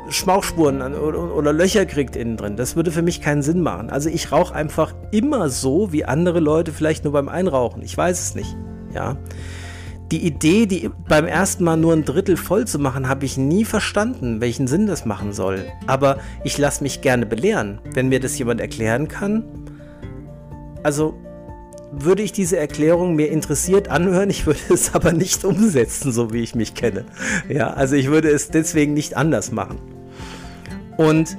[0.09, 2.55] Schmauchspuren oder, oder Löcher kriegt innen drin.
[2.55, 3.89] Das würde für mich keinen Sinn machen.
[3.89, 7.83] Also ich rauche einfach immer so, wie andere Leute vielleicht nur beim Einrauchen.
[7.83, 8.55] Ich weiß es nicht.
[8.93, 9.17] Ja.
[10.11, 13.63] Die Idee, die beim ersten Mal nur ein Drittel voll zu machen, habe ich nie
[13.63, 15.65] verstanden, welchen Sinn das machen soll.
[15.85, 19.43] Aber ich lasse mich gerne belehren, wenn mir das jemand erklären kann.
[20.81, 21.13] Also
[21.91, 26.41] würde ich diese Erklärung mir interessiert anhören, ich würde es aber nicht umsetzen, so wie
[26.41, 27.05] ich mich kenne.
[27.47, 29.79] Ja, also ich würde es deswegen nicht anders machen.
[30.97, 31.37] Und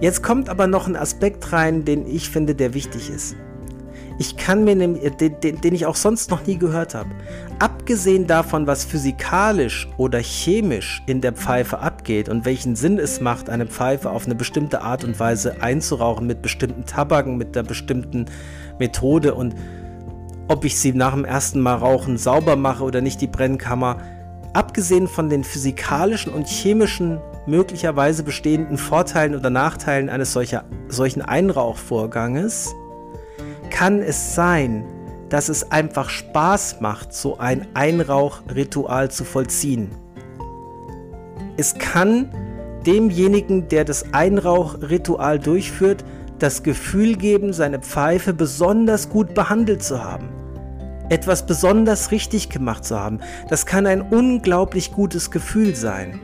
[0.00, 3.34] jetzt kommt aber noch ein Aspekt rein, den ich finde, der wichtig ist.
[4.20, 5.00] Ich kann mir, den,
[5.40, 7.08] den, den ich auch sonst noch nie gehört habe.
[7.58, 13.48] Abgesehen davon, was physikalisch oder chemisch in der Pfeife abgeht und welchen Sinn es macht,
[13.48, 18.26] eine Pfeife auf eine bestimmte Art und Weise einzurauchen, mit bestimmten Tabaken, mit einer bestimmten
[18.78, 19.54] Methode und
[20.48, 24.02] ob ich sie nach dem ersten Mal rauchen sauber mache oder nicht, die Brennkammer,
[24.52, 32.74] abgesehen von den physikalischen und chemischen möglicherweise bestehenden Vorteilen oder Nachteilen eines solcher, solchen Einrauchvorganges
[33.70, 34.84] kann es sein,
[35.28, 39.90] dass es einfach Spaß macht, so ein Einrauchritual zu vollziehen.
[41.56, 42.30] Es kann
[42.86, 46.04] demjenigen, der das Einrauchritual durchführt,
[46.38, 50.28] das Gefühl geben, seine Pfeife besonders gut behandelt zu haben.
[51.10, 53.20] Etwas besonders richtig gemacht zu haben.
[53.48, 56.20] Das kann ein unglaublich gutes Gefühl sein.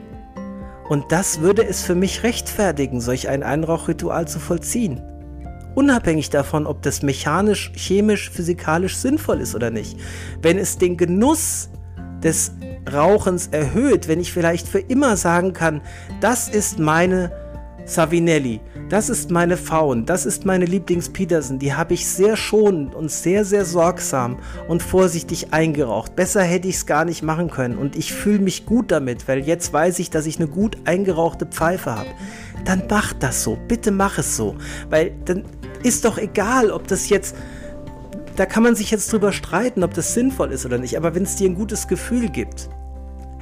[0.89, 5.03] Und das würde es für mich rechtfertigen, solch ein Einrauchritual zu vollziehen.
[5.77, 9.99] Unabhängig davon, ob das mechanisch, chemisch, physikalisch sinnvoll ist oder nicht.
[10.41, 11.69] Wenn es den Genuss
[12.25, 12.53] des
[12.91, 15.83] Rauchens erhöht, wenn ich vielleicht für immer sagen kann,
[16.23, 17.31] das ist meine
[17.87, 23.13] Savinelli, das ist meine Faun, das ist meine Lieblings-Peterson, die habe ich sehr schonend und
[23.13, 26.17] sehr, sehr sorgsam und vorsichtig eingeraucht.
[26.17, 29.39] Besser hätte ich es gar nicht machen können und ich fühle mich gut damit, weil
[29.39, 32.11] jetzt weiß ich, dass ich eine gut eingerauchte Pfeife habe.
[32.65, 34.57] Dann mach das so, bitte mach es so,
[34.91, 35.45] weil dann
[35.85, 37.37] ist doch egal, ob das jetzt
[38.35, 41.23] da kann man sich jetzt drüber streiten, ob das sinnvoll ist oder nicht, aber wenn
[41.23, 42.69] es dir ein gutes Gefühl gibt,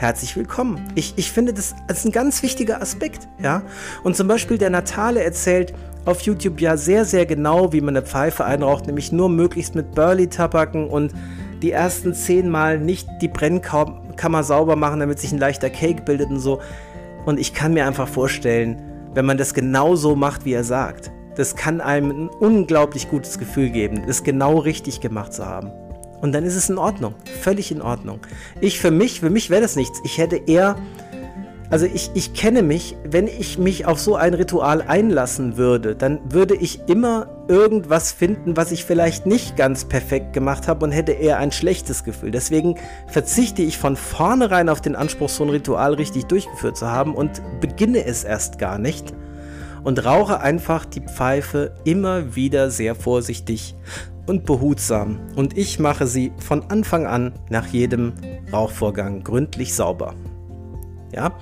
[0.04, 0.86] herzlich willkommen.
[0.94, 3.26] Ich, ich finde, das ist ein ganz wichtiger Aspekt.
[3.42, 3.62] Ja?
[4.02, 5.72] Und zum Beispiel der Natale erzählt
[6.04, 9.94] auf YouTube ja sehr, sehr genau, wie man eine Pfeife einraucht, nämlich nur möglichst mit
[9.94, 11.14] Burley-Tabaken und
[11.62, 16.28] die ersten zehn Mal nicht die Brennkammer sauber machen, damit sich ein leichter Cake bildet
[16.28, 16.60] und so.
[17.24, 18.82] Und ich kann mir einfach vorstellen,
[19.14, 23.38] wenn man das genau so macht, wie er sagt, das kann einem ein unglaublich gutes
[23.38, 25.72] Gefühl geben, es genau richtig gemacht zu haben.
[26.24, 27.14] Und dann ist es in Ordnung.
[27.42, 28.20] Völlig in Ordnung.
[28.62, 30.00] Ich für mich, für mich wäre das nichts.
[30.04, 30.76] Ich hätte eher,
[31.68, 36.20] also ich, ich kenne mich, wenn ich mich auf so ein Ritual einlassen würde, dann
[36.32, 41.12] würde ich immer irgendwas finden, was ich vielleicht nicht ganz perfekt gemacht habe und hätte
[41.12, 42.30] eher ein schlechtes Gefühl.
[42.30, 47.14] Deswegen verzichte ich von vornherein auf den Anspruch, so ein Ritual richtig durchgeführt zu haben
[47.14, 49.12] und beginne es erst gar nicht
[49.82, 53.74] und rauche einfach die Pfeife immer wieder sehr vorsichtig
[54.26, 58.12] und behutsam und ich mache sie von Anfang an nach jedem
[58.52, 60.14] Rauchvorgang gründlich sauber.
[61.12, 61.32] Ja,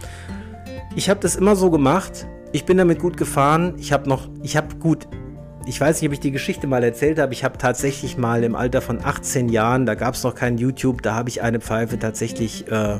[0.94, 2.26] ich habe das immer so gemacht.
[2.52, 3.74] Ich bin damit gut gefahren.
[3.78, 5.08] Ich habe noch, ich habe gut,
[5.66, 7.32] ich weiß nicht, ob ich die Geschichte mal erzählt habe.
[7.32, 11.02] Ich habe tatsächlich mal im Alter von 18 Jahren, da gab es noch kein YouTube,
[11.02, 12.98] da habe ich eine Pfeife tatsächlich äh,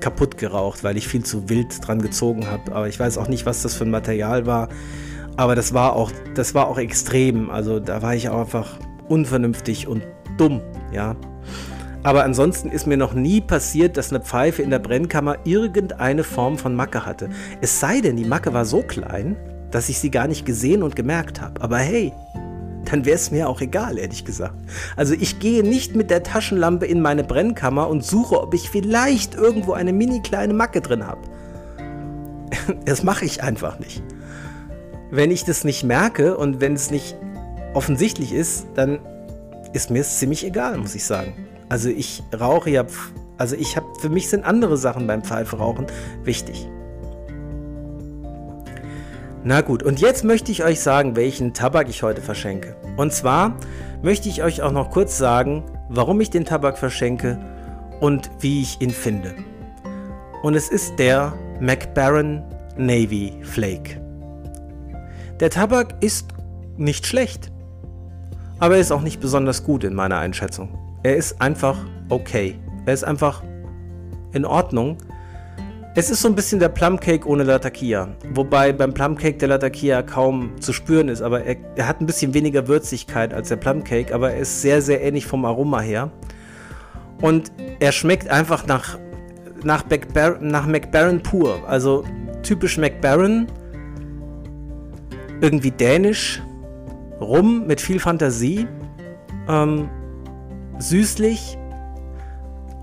[0.00, 2.72] kaputt geraucht, weil ich viel zu wild dran gezogen habe.
[2.72, 4.68] Aber ich weiß auch nicht, was das für ein Material war.
[5.36, 7.50] Aber das war auch, das war auch extrem.
[7.50, 10.02] Also da war ich auch einfach unvernünftig und
[10.36, 10.60] dumm,
[10.92, 11.16] ja.
[12.02, 16.56] Aber ansonsten ist mir noch nie passiert, dass eine Pfeife in der Brennkammer irgendeine Form
[16.56, 17.28] von Macke hatte.
[17.60, 19.36] Es sei denn, die Macke war so klein,
[19.70, 21.60] dass ich sie gar nicht gesehen und gemerkt habe.
[21.60, 22.12] Aber hey,
[22.90, 24.54] dann wäre es mir auch egal, ehrlich gesagt.
[24.96, 29.34] Also ich gehe nicht mit der Taschenlampe in meine Brennkammer und suche, ob ich vielleicht
[29.34, 31.20] irgendwo eine mini kleine Macke drin habe.
[32.84, 34.02] Das mache ich einfach nicht.
[35.10, 37.16] Wenn ich das nicht merke und wenn es nicht
[37.74, 38.98] offensichtlich ist, dann
[39.72, 41.34] ist mir es ziemlich egal, muss ich sagen.
[41.68, 42.84] Also ich rauche ja,
[43.36, 45.86] also ich habe, für mich sind andere Sachen beim Pfeiferauchen
[46.24, 46.68] wichtig.
[49.44, 52.76] Na gut, und jetzt möchte ich euch sagen, welchen Tabak ich heute verschenke.
[52.96, 53.56] Und zwar
[54.02, 57.38] möchte ich euch auch noch kurz sagen, warum ich den Tabak verschenke
[58.00, 59.34] und wie ich ihn finde.
[60.42, 62.42] Und es ist der McBaron
[62.76, 64.00] Navy Flake.
[65.40, 66.28] Der Tabak ist
[66.76, 67.50] nicht schlecht,
[68.58, 70.68] aber er ist auch nicht besonders gut in meiner Einschätzung.
[71.02, 72.58] Er ist einfach okay.
[72.86, 73.42] Er ist einfach
[74.32, 74.98] in Ordnung.
[75.94, 78.08] Es ist so ein bisschen der Plumcake ohne Latakia.
[78.34, 82.34] Wobei beim Plumcake der Latakia kaum zu spüren ist, aber er, er, hat ein bisschen
[82.34, 86.10] weniger Würzigkeit als der Plumcake, aber er ist sehr, sehr ähnlich vom Aroma her.
[87.20, 88.98] Und er schmeckt einfach nach,
[89.64, 91.58] nach, McBar nach McBaron pur.
[91.66, 92.04] Also
[92.42, 93.46] typisch McBaron
[95.40, 96.42] irgendwie dänisch,
[97.20, 98.66] rum mit viel Fantasie,
[99.48, 99.88] ähm,
[100.78, 101.58] süßlich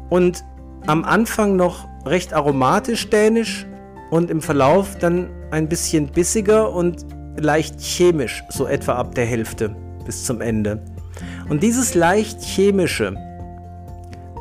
[0.10, 0.44] und
[0.88, 3.66] am Anfang noch recht aromatisch dänisch
[4.12, 7.06] und im Verlauf dann ein bisschen bissiger und
[7.38, 10.84] leicht chemisch, so etwa ab der Hälfte bis zum Ende.
[11.50, 13.16] Und dieses leicht chemische,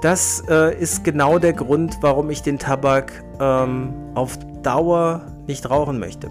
[0.03, 5.99] das äh, ist genau der Grund, warum ich den Tabak ähm, auf Dauer nicht rauchen
[5.99, 6.29] möchte.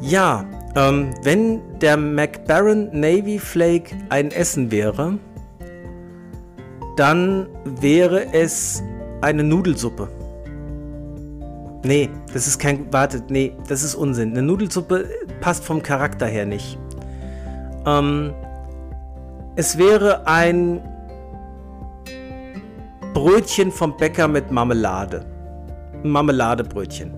[0.00, 5.18] Ja, ähm, wenn der McBaron Navy Flake ein Essen wäre,
[6.96, 8.82] dann wäre es
[9.20, 10.08] eine Nudelsuppe.
[11.84, 12.92] Nee, das ist kein.
[12.92, 14.30] Wartet, nee, das ist Unsinn.
[14.30, 15.06] Eine Nudelsuppe
[15.40, 16.78] passt vom Charakter her nicht.
[17.86, 18.32] Ähm,
[19.56, 20.80] es wäre ein
[23.12, 25.26] Brötchen vom Bäcker mit Marmelade.
[26.02, 27.12] Marmeladebrötchen.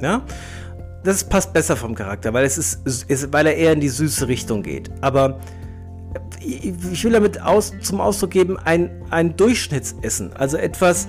[0.00, 0.22] Ja?
[1.04, 4.28] Das passt besser vom Charakter, weil es ist, ist, weil er eher in die süße
[4.28, 4.90] Richtung geht.
[5.00, 5.40] Aber
[6.40, 10.32] ich will damit aus, zum Ausdruck geben, ein, ein Durchschnittsessen.
[10.34, 11.08] Also etwas,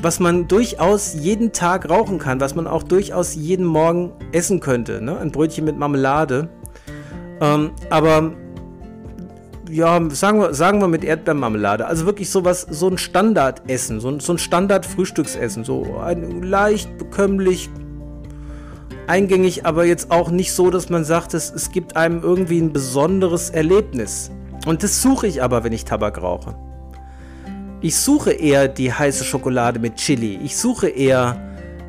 [0.00, 5.00] was man durchaus jeden Tag rauchen kann, was man auch durchaus jeden Morgen essen könnte.
[5.02, 5.18] Ne?
[5.18, 6.48] Ein Brötchen mit Marmelade.
[7.40, 8.32] Ähm, aber
[9.70, 11.86] ja, sagen wir, sagen wir mit Erdbeermarmelade.
[11.86, 15.64] Also wirklich sowas, so ein Standardessen, so ein, so ein Standard-Frühstücksessen.
[15.64, 17.70] So ein leicht bekömmlich,
[19.06, 22.72] eingängig, aber jetzt auch nicht so, dass man sagt, es, es gibt einem irgendwie ein
[22.72, 24.30] besonderes Erlebnis.
[24.66, 26.56] Und das suche ich aber, wenn ich Tabak rauche.
[27.80, 30.38] Ich suche eher die heiße Schokolade mit Chili.
[30.42, 31.36] Ich suche eher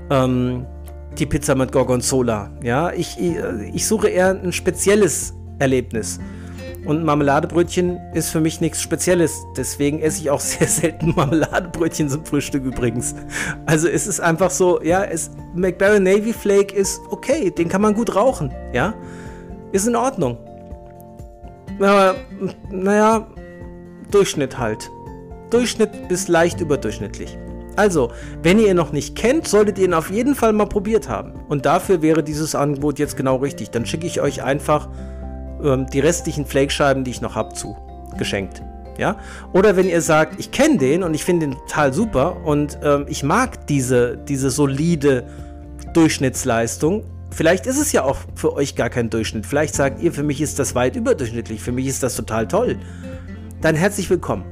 [0.10, 0.66] ähm,
[1.18, 2.52] die Pizza mit Gorgonzola.
[2.62, 3.38] Ja, ich, ich,
[3.74, 6.20] ich suche eher ein spezielles Erlebnis.
[6.86, 9.46] Und Marmeladebrötchen ist für mich nichts Spezielles.
[9.58, 13.16] Deswegen esse ich auch sehr selten Marmeladebrötchen zum Frühstück übrigens.
[13.66, 17.94] Also es ist einfach so, ja, es, McBaron Navy Flake ist okay, den kann man
[17.94, 18.94] gut rauchen, ja.
[19.72, 20.38] Ist in Ordnung.
[21.80, 22.16] Aber,
[22.72, 23.28] naja,
[24.12, 24.90] Durchschnitt halt.
[25.50, 27.38] Durchschnitt bis leicht überdurchschnittlich.
[27.76, 31.10] Also, wenn ihr ihn noch nicht kennt, solltet ihr ihn auf jeden Fall mal probiert
[31.10, 31.34] haben.
[31.50, 33.72] Und dafür wäre dieses Angebot jetzt genau richtig.
[33.72, 34.88] Dann schicke ich euch einfach
[35.66, 37.76] ähm, die restlichen Flakescheiben, die ich noch habe, zu.
[38.18, 38.62] Geschenkt.
[38.98, 39.18] Ja?
[39.54, 43.06] Oder wenn ihr sagt, ich kenne den und ich finde den total super und ähm,
[43.10, 45.26] ich mag diese, diese solide
[45.94, 49.46] Durchschnittsleistung, vielleicht ist es ja auch für euch gar kein Durchschnitt.
[49.46, 52.78] Vielleicht sagt ihr, für mich ist das weit überdurchschnittlich, für mich ist das total toll.
[53.62, 54.46] Dann herzlich willkommen.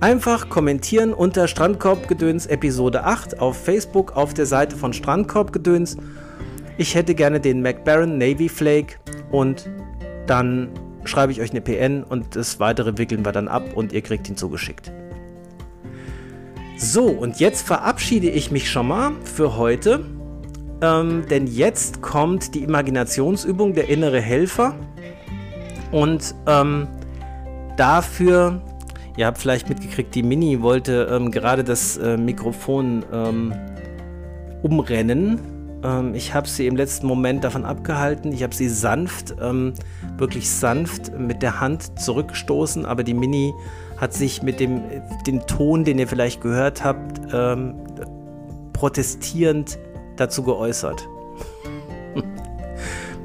[0.00, 5.98] Einfach kommentieren unter Strandkorbgedöns Episode 8 auf Facebook auf der Seite von Strandkorbgedöns.
[6.78, 8.94] Ich hätte gerne den McBaron Navy Flake
[9.30, 9.68] und
[10.30, 10.68] dann
[11.02, 14.28] schreibe ich euch eine PN und das weitere wickeln wir dann ab und ihr kriegt
[14.28, 14.92] ihn zugeschickt.
[16.76, 20.04] So, und jetzt verabschiede ich mich schon mal für heute,
[20.82, 24.76] ähm, denn jetzt kommt die Imaginationsübung der innere Helfer.
[25.90, 26.86] Und ähm,
[27.76, 28.62] dafür,
[29.16, 33.52] ihr habt vielleicht mitgekriegt, die Mini wollte ähm, gerade das äh, Mikrofon ähm,
[34.62, 35.40] umrennen
[35.82, 38.32] ähm, ich habe sie im letzten Moment davon abgehalten.
[38.32, 39.74] Ich habe sie sanft, ähm,
[40.16, 43.54] wirklich sanft mit der Hand zurückgestoßen, aber die Mini
[43.96, 44.82] hat sich mit dem
[45.26, 47.74] den Ton, den ihr vielleicht gehört habt, ähm,
[48.72, 49.78] protestierend
[50.16, 51.08] dazu geäußert.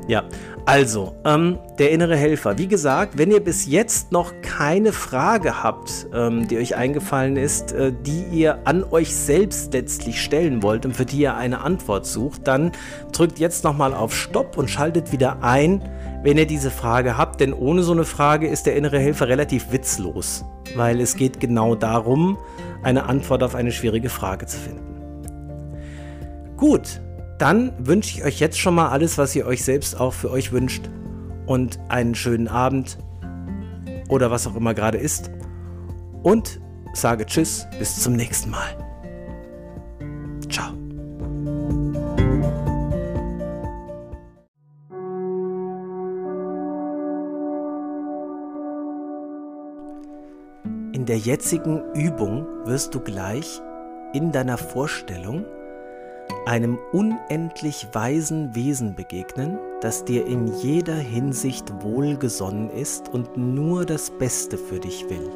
[0.08, 0.24] ja,
[0.68, 2.58] Also, ähm, der innere Helfer.
[2.58, 7.72] Wie gesagt, wenn ihr bis jetzt noch keine Frage habt, ähm, die euch eingefallen ist,
[7.72, 12.08] äh, die ihr an euch selbst letztlich stellen wollt und für die ihr eine Antwort
[12.08, 12.72] sucht, dann
[13.12, 15.88] drückt jetzt nochmal auf Stopp und schaltet wieder ein,
[16.24, 17.42] wenn ihr diese Frage habt.
[17.42, 20.46] Denn ohne so eine Frage ist der innere Helfer relativ witzlos,
[20.76, 22.40] weil es geht genau darum,
[22.82, 24.82] eine Antwort auf eine schwierige Frage zu finden.
[26.58, 27.02] Gut,
[27.38, 30.52] dann wünsche ich euch jetzt schon mal alles, was ihr euch selbst auch für euch
[30.52, 30.90] wünscht.
[31.46, 32.98] Und einen schönen Abend
[34.10, 35.30] oder was auch immer gerade ist.
[36.24, 36.60] Und
[36.94, 38.78] sage Tschüss, bis zum nächsten Mal.
[40.50, 40.72] Ciao.
[50.94, 53.62] In der jetzigen Übung wirst du gleich
[54.14, 55.46] in deiner Vorstellung
[56.46, 64.12] einem unendlich weisen Wesen begegnen, das dir in jeder Hinsicht wohlgesonnen ist und nur das
[64.12, 65.30] Beste für dich will.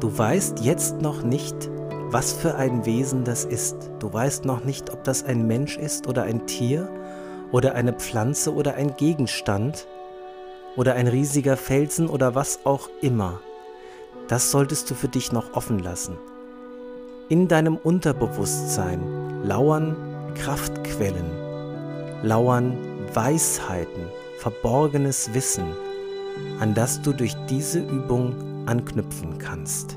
[0.00, 1.70] Du weißt jetzt noch nicht,
[2.10, 3.90] was für ein Wesen das ist.
[4.00, 6.88] Du weißt noch nicht, ob das ein Mensch ist oder ein Tier
[7.52, 9.86] oder eine Pflanze oder ein Gegenstand
[10.76, 13.40] oder ein riesiger Felsen oder was auch immer.
[14.28, 16.16] Das solltest du für dich noch offen lassen.
[17.30, 19.94] In deinem Unterbewusstsein lauern
[20.34, 21.30] Kraftquellen,
[22.24, 22.76] lauern
[23.14, 24.02] Weisheiten,
[24.38, 25.66] verborgenes Wissen,
[26.58, 28.34] an das du durch diese Übung
[28.66, 29.96] anknüpfen kannst.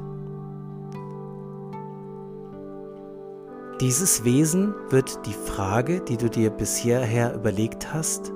[3.82, 8.32] Dieses Wesen wird die Frage, die du dir bisher überlegt hast,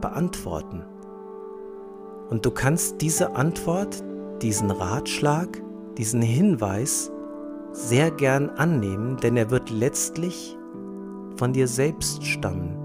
[0.00, 0.82] beantworten.
[2.28, 4.02] Und du kannst diese Antwort,
[4.42, 5.62] diesen Ratschlag,
[5.96, 7.11] diesen Hinweis
[7.72, 10.56] sehr gern annehmen, denn er wird letztlich
[11.36, 12.76] von dir selbst stammen.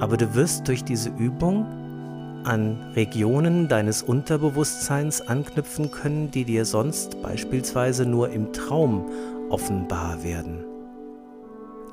[0.00, 1.66] Aber du wirst durch diese Übung
[2.44, 9.06] an Regionen deines Unterbewusstseins anknüpfen können, die dir sonst beispielsweise nur im Traum
[9.50, 10.64] offenbar werden.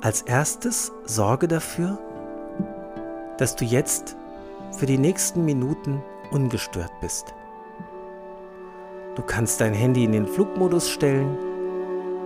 [0.00, 1.98] Als erstes sorge dafür,
[3.38, 4.16] dass du jetzt
[4.72, 7.34] für die nächsten Minuten ungestört bist.
[9.16, 11.36] Du kannst dein Handy in den Flugmodus stellen.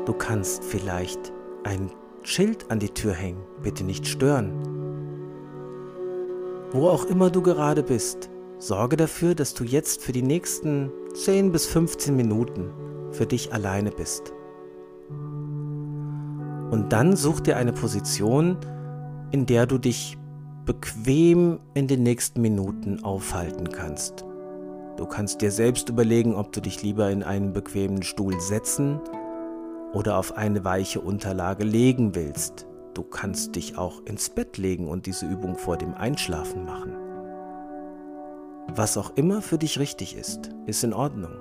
[0.05, 1.33] Du kannst vielleicht
[1.65, 1.91] ein
[2.23, 3.43] Schild an die Tür hängen.
[3.63, 4.53] Bitte nicht stören.
[6.73, 8.29] Wo auch immer du gerade bist,
[8.59, 12.71] sorge dafür, dass du jetzt für die nächsten 10 bis 15 Minuten
[13.13, 14.35] für dich alleine bist.
[16.71, 18.59] Und dann such dir eine Position,
[19.31, 20.19] in der du dich
[20.67, 24.25] bequem in den nächsten Minuten aufhalten kannst.
[24.97, 29.01] Du kannst dir selbst überlegen, ob du dich lieber in einen bequemen Stuhl setzen
[29.93, 32.67] oder auf eine weiche Unterlage legen willst.
[32.95, 36.95] Du kannst dich auch ins Bett legen und diese Übung vor dem Einschlafen machen.
[38.69, 41.33] Was auch immer für dich richtig ist, ist in Ordnung.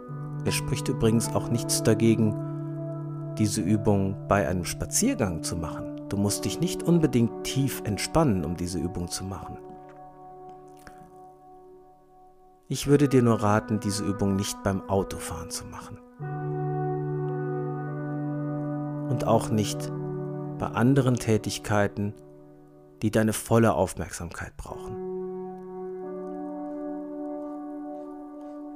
[0.46, 2.36] Es spricht übrigens auch nichts dagegen,
[3.38, 6.02] diese Übung bei einem Spaziergang zu machen.
[6.10, 9.58] Du musst dich nicht unbedingt tief entspannen, um diese Übung zu machen.
[12.74, 16.00] Ich würde dir nur raten, diese Übung nicht beim Autofahren zu machen.
[19.12, 19.92] Und auch nicht
[20.58, 22.16] bei anderen Tätigkeiten,
[23.04, 24.96] die deine volle Aufmerksamkeit brauchen.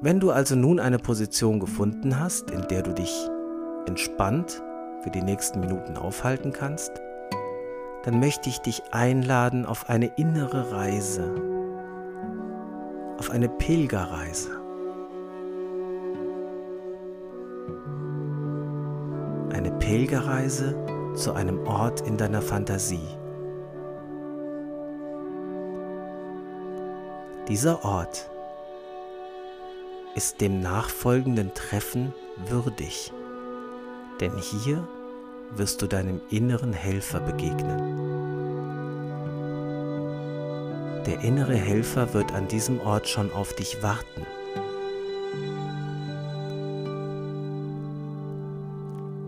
[0.04, 3.28] Wenn du also nun eine Position gefunden hast, in der du dich
[3.88, 4.62] entspannt
[5.02, 6.91] für die nächsten Minuten aufhalten kannst,
[8.04, 11.57] dann möchte ich dich einladen auf eine innere Reise
[13.18, 14.51] auf eine Pilgerreise.
[19.51, 20.76] Eine Pilgerreise
[21.15, 23.07] zu einem Ort in deiner Fantasie.
[27.47, 28.30] Dieser Ort
[30.15, 32.13] ist dem nachfolgenden Treffen
[32.47, 33.13] würdig,
[34.20, 34.88] denn hier
[35.55, 37.97] wirst du deinem inneren Helfer begegnen.
[41.08, 44.28] Der innere Helfer wird an diesem Ort schon auf dich warten.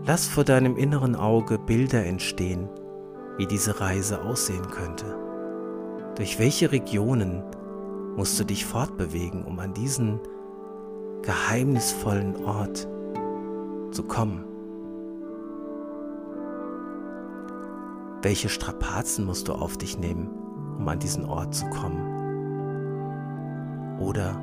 [0.04, 2.68] Lass vor deinem inneren Auge Bilder entstehen,
[3.38, 5.06] wie diese Reise aussehen könnte.
[6.16, 7.42] Durch welche Regionen
[8.14, 10.20] musst du dich fortbewegen, um an diesen
[11.22, 12.86] geheimnisvollen Ort
[13.90, 14.44] zu kommen?
[18.20, 20.39] Welche Strapazen musst du auf dich nehmen,
[20.80, 22.00] um an diesen Ort zu kommen?
[24.00, 24.34] Oder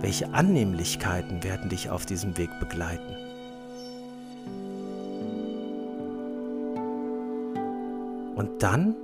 [0.00, 3.14] welche Annehmlichkeiten werden dich auf diesem Weg begleiten?
[8.34, 8.96] Und dann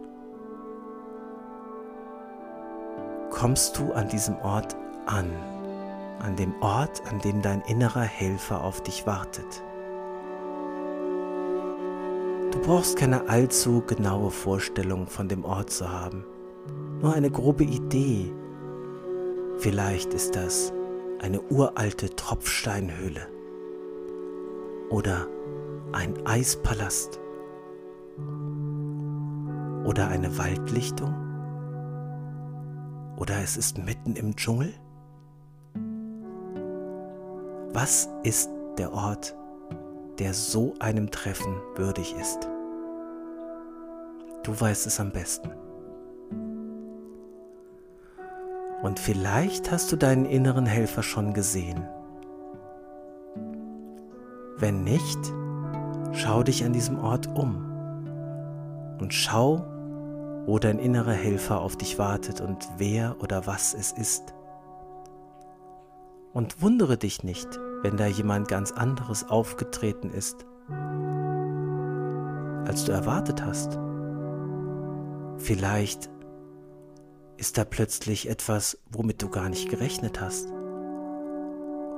[3.31, 4.77] kommst du an diesem Ort
[5.07, 5.31] an.
[6.19, 9.63] An dem Ort, an dem dein innerer Helfer auf dich wartet.
[12.53, 16.25] Du brauchst keine allzu genaue Vorstellung von dem Ort zu haben,
[17.03, 18.33] nur eine grobe Idee.
[19.59, 20.73] Vielleicht ist das
[21.21, 23.29] eine uralte Tropfsteinhöhle
[24.89, 25.27] oder
[25.93, 27.21] ein Eispalast
[29.85, 31.15] oder eine Waldlichtung
[33.17, 34.73] oder es ist mitten im Dschungel.
[37.73, 39.37] Was ist der Ort,
[40.19, 42.49] der so einem Treffen würdig ist?
[44.43, 45.62] Du weißt es am besten.
[48.83, 51.87] Und vielleicht hast du deinen inneren Helfer schon gesehen.
[54.59, 55.19] Wenn nicht,
[56.13, 57.57] schau dich an diesem Ort um
[59.01, 59.65] und schau,
[60.47, 64.35] wo dein innerer Helfer auf dich wartet und wer oder was es ist.
[66.33, 67.49] Und wundere dich nicht,
[67.83, 70.45] wenn da jemand ganz anderes aufgetreten ist,
[72.67, 73.79] als du erwartet hast.
[75.37, 76.12] Vielleicht
[77.43, 80.47] ist da plötzlich etwas, womit du gar nicht gerechnet hast.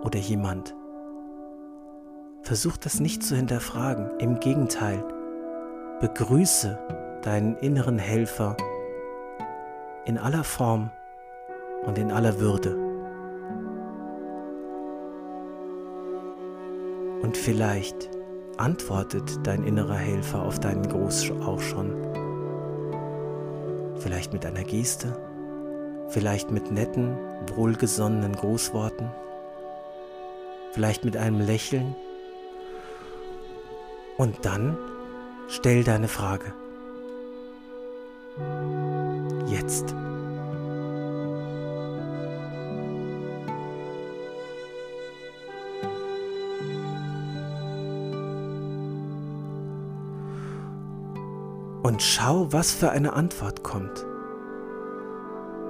[0.02, 0.74] Oder jemand.
[2.40, 4.08] Versuch das nicht zu hinterfragen.
[4.20, 5.04] Im Gegenteil,
[6.00, 6.78] begrüße
[7.20, 8.56] deinen inneren Helfer
[10.06, 10.90] in aller Form
[11.84, 12.78] und in aller Würde.
[17.20, 18.08] Und vielleicht
[18.56, 21.92] antwortet dein innerer Helfer auf deinen Gruß auch schon.
[23.98, 25.14] Vielleicht mit einer Geste,
[26.08, 27.16] vielleicht mit netten,
[27.54, 29.10] wohlgesonnenen Grußworten,
[30.72, 31.94] vielleicht mit einem Lächeln.
[34.16, 34.78] Und dann
[35.48, 36.52] stell deine Frage.
[39.48, 39.94] Jetzt.
[51.82, 54.06] Und schau, was für eine Antwort kommt.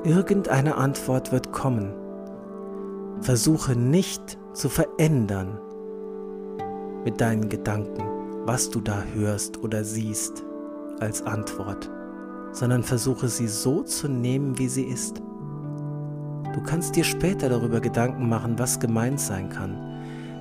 [0.05, 1.93] Irgendeine Antwort wird kommen.
[3.21, 5.59] Versuche nicht zu verändern
[7.05, 8.03] mit deinen Gedanken,
[8.45, 10.45] was du da hörst oder siehst
[11.01, 11.91] als Antwort
[12.55, 15.19] sondern versuche sie so zu nehmen, wie sie ist.
[15.19, 19.77] Du kannst dir später darüber Gedanken machen, was gemeint sein kann.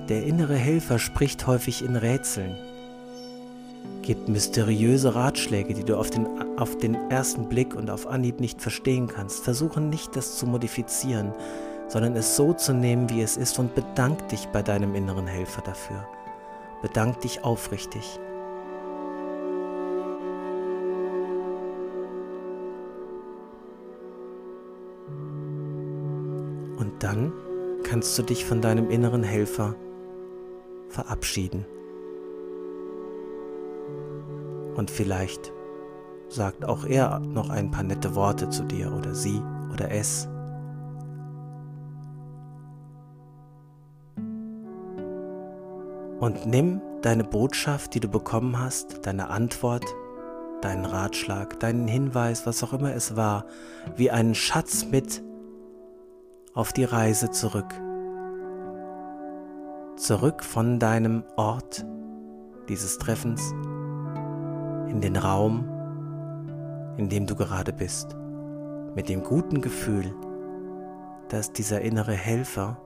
[0.08, 2.54] Der innere Helfer spricht häufig in Rätseln,
[4.04, 6.26] gibt mysteriöse Ratschläge, die du auf den,
[6.58, 9.42] auf den ersten Blick und auf Anhieb nicht verstehen kannst.
[9.42, 11.32] Versuche nicht, das zu modifizieren,
[11.88, 15.62] sondern es so zu nehmen, wie es ist und bedank dich bei deinem inneren Helfer
[15.62, 16.06] dafür.
[16.82, 18.20] Bedank dich aufrichtig.
[26.76, 27.32] Und dann
[27.84, 29.74] kannst du dich von deinem inneren Helfer
[30.90, 31.64] verabschieden.
[34.74, 35.52] Und vielleicht
[36.28, 39.40] sagt auch er noch ein paar nette Worte zu dir oder sie
[39.72, 40.28] oder es.
[46.20, 49.84] Und nimm deine Botschaft, die du bekommen hast, deine Antwort,
[50.62, 53.44] deinen Ratschlag, deinen Hinweis, was auch immer es war,
[53.96, 55.22] wie einen Schatz mit
[56.54, 57.74] auf die Reise zurück.
[59.96, 61.84] Zurück von deinem Ort
[62.68, 63.52] dieses Treffens
[64.94, 65.68] in den Raum,
[66.96, 68.16] in dem du gerade bist,
[68.94, 70.14] mit dem guten Gefühl,
[71.28, 72.80] dass dieser innere Helfer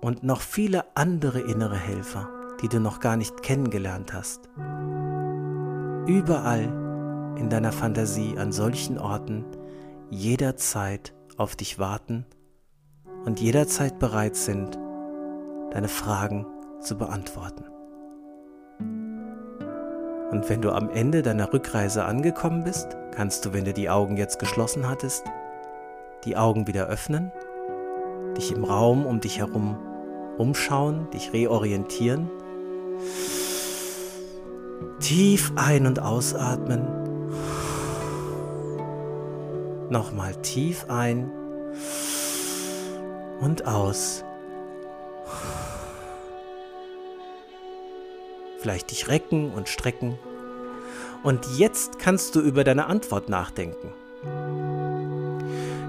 [0.00, 2.30] und noch viele andere innere Helfer,
[2.62, 4.48] die du noch gar nicht kennengelernt hast,
[6.06, 6.64] überall
[7.36, 9.44] in deiner Fantasie an solchen Orten
[10.08, 12.24] jederzeit auf dich warten
[13.26, 14.78] und jederzeit bereit sind,
[15.70, 16.46] deine Fragen
[16.80, 17.64] zu beantworten.
[20.30, 24.16] Und wenn du am Ende deiner Rückreise angekommen bist, kannst du, wenn du die Augen
[24.16, 25.24] jetzt geschlossen hattest,
[26.24, 27.32] die Augen wieder öffnen,
[28.36, 29.76] dich im Raum um dich herum
[30.38, 32.30] umschauen, dich reorientieren,
[35.00, 37.00] tief ein- und ausatmen
[39.90, 41.32] Nochmal tief ein
[43.40, 44.24] und aus.
[48.60, 50.18] Vielleicht dich recken und strecken.
[51.22, 53.92] Und jetzt kannst du über deine Antwort nachdenken.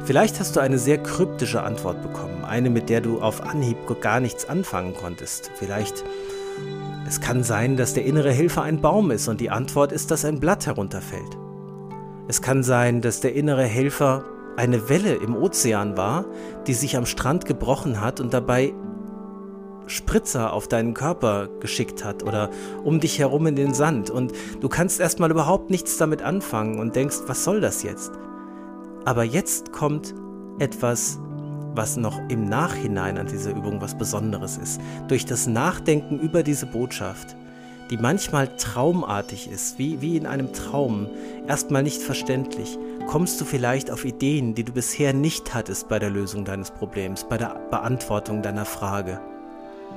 [0.05, 4.19] Vielleicht hast du eine sehr kryptische Antwort bekommen, eine, mit der du auf Anhieb gar
[4.19, 5.51] nichts anfangen konntest.
[5.55, 6.03] Vielleicht
[7.07, 10.23] es kann sein, dass der innere Helfer ein Baum ist und die Antwort ist, dass
[10.23, 11.37] ein Blatt herunterfällt.
[12.29, 14.23] Es kann sein, dass der innere Helfer
[14.55, 16.23] eine Welle im Ozean war,
[16.67, 18.73] die sich am Strand gebrochen hat und dabei
[19.91, 22.49] Spritzer auf deinen Körper geschickt hat oder
[22.83, 24.31] um dich herum in den Sand und
[24.61, 28.11] du kannst erstmal überhaupt nichts damit anfangen und denkst, was soll das jetzt?
[29.05, 30.13] Aber jetzt kommt
[30.59, 31.19] etwas,
[31.75, 34.79] was noch im Nachhinein an dieser Übung was Besonderes ist.
[35.07, 37.35] Durch das Nachdenken über diese Botschaft,
[37.89, 41.07] die manchmal traumartig ist, wie, wie in einem Traum,
[41.47, 42.77] erstmal nicht verständlich,
[43.07, 47.25] kommst du vielleicht auf Ideen, die du bisher nicht hattest bei der Lösung deines Problems,
[47.27, 49.19] bei der Beantwortung deiner Frage.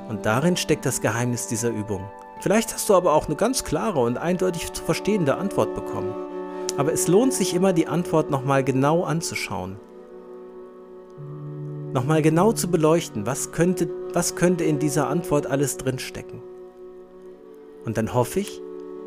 [0.09, 2.05] Und darin steckt das Geheimnis dieser Übung.
[2.40, 6.14] Vielleicht hast du aber auch eine ganz klare und eindeutig zu verstehende Antwort bekommen.
[6.76, 9.76] Aber es lohnt sich immer, die Antwort nochmal genau anzuschauen.
[11.92, 16.42] Nochmal genau zu beleuchten, was könnte, was könnte in dieser Antwort alles drinstecken.
[17.84, 18.61] Und dann hoffe ich,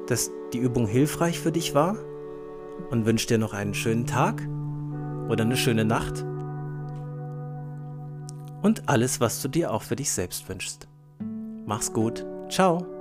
[0.07, 1.97] dass die Übung hilfreich für dich war
[2.89, 4.41] und wünsche dir noch einen schönen Tag
[5.29, 6.25] oder eine schöne Nacht
[8.67, 10.89] und alles, was du dir auch für dich selbst wünschst.
[11.65, 12.25] Mach's gut.
[12.49, 12.96] Ciao.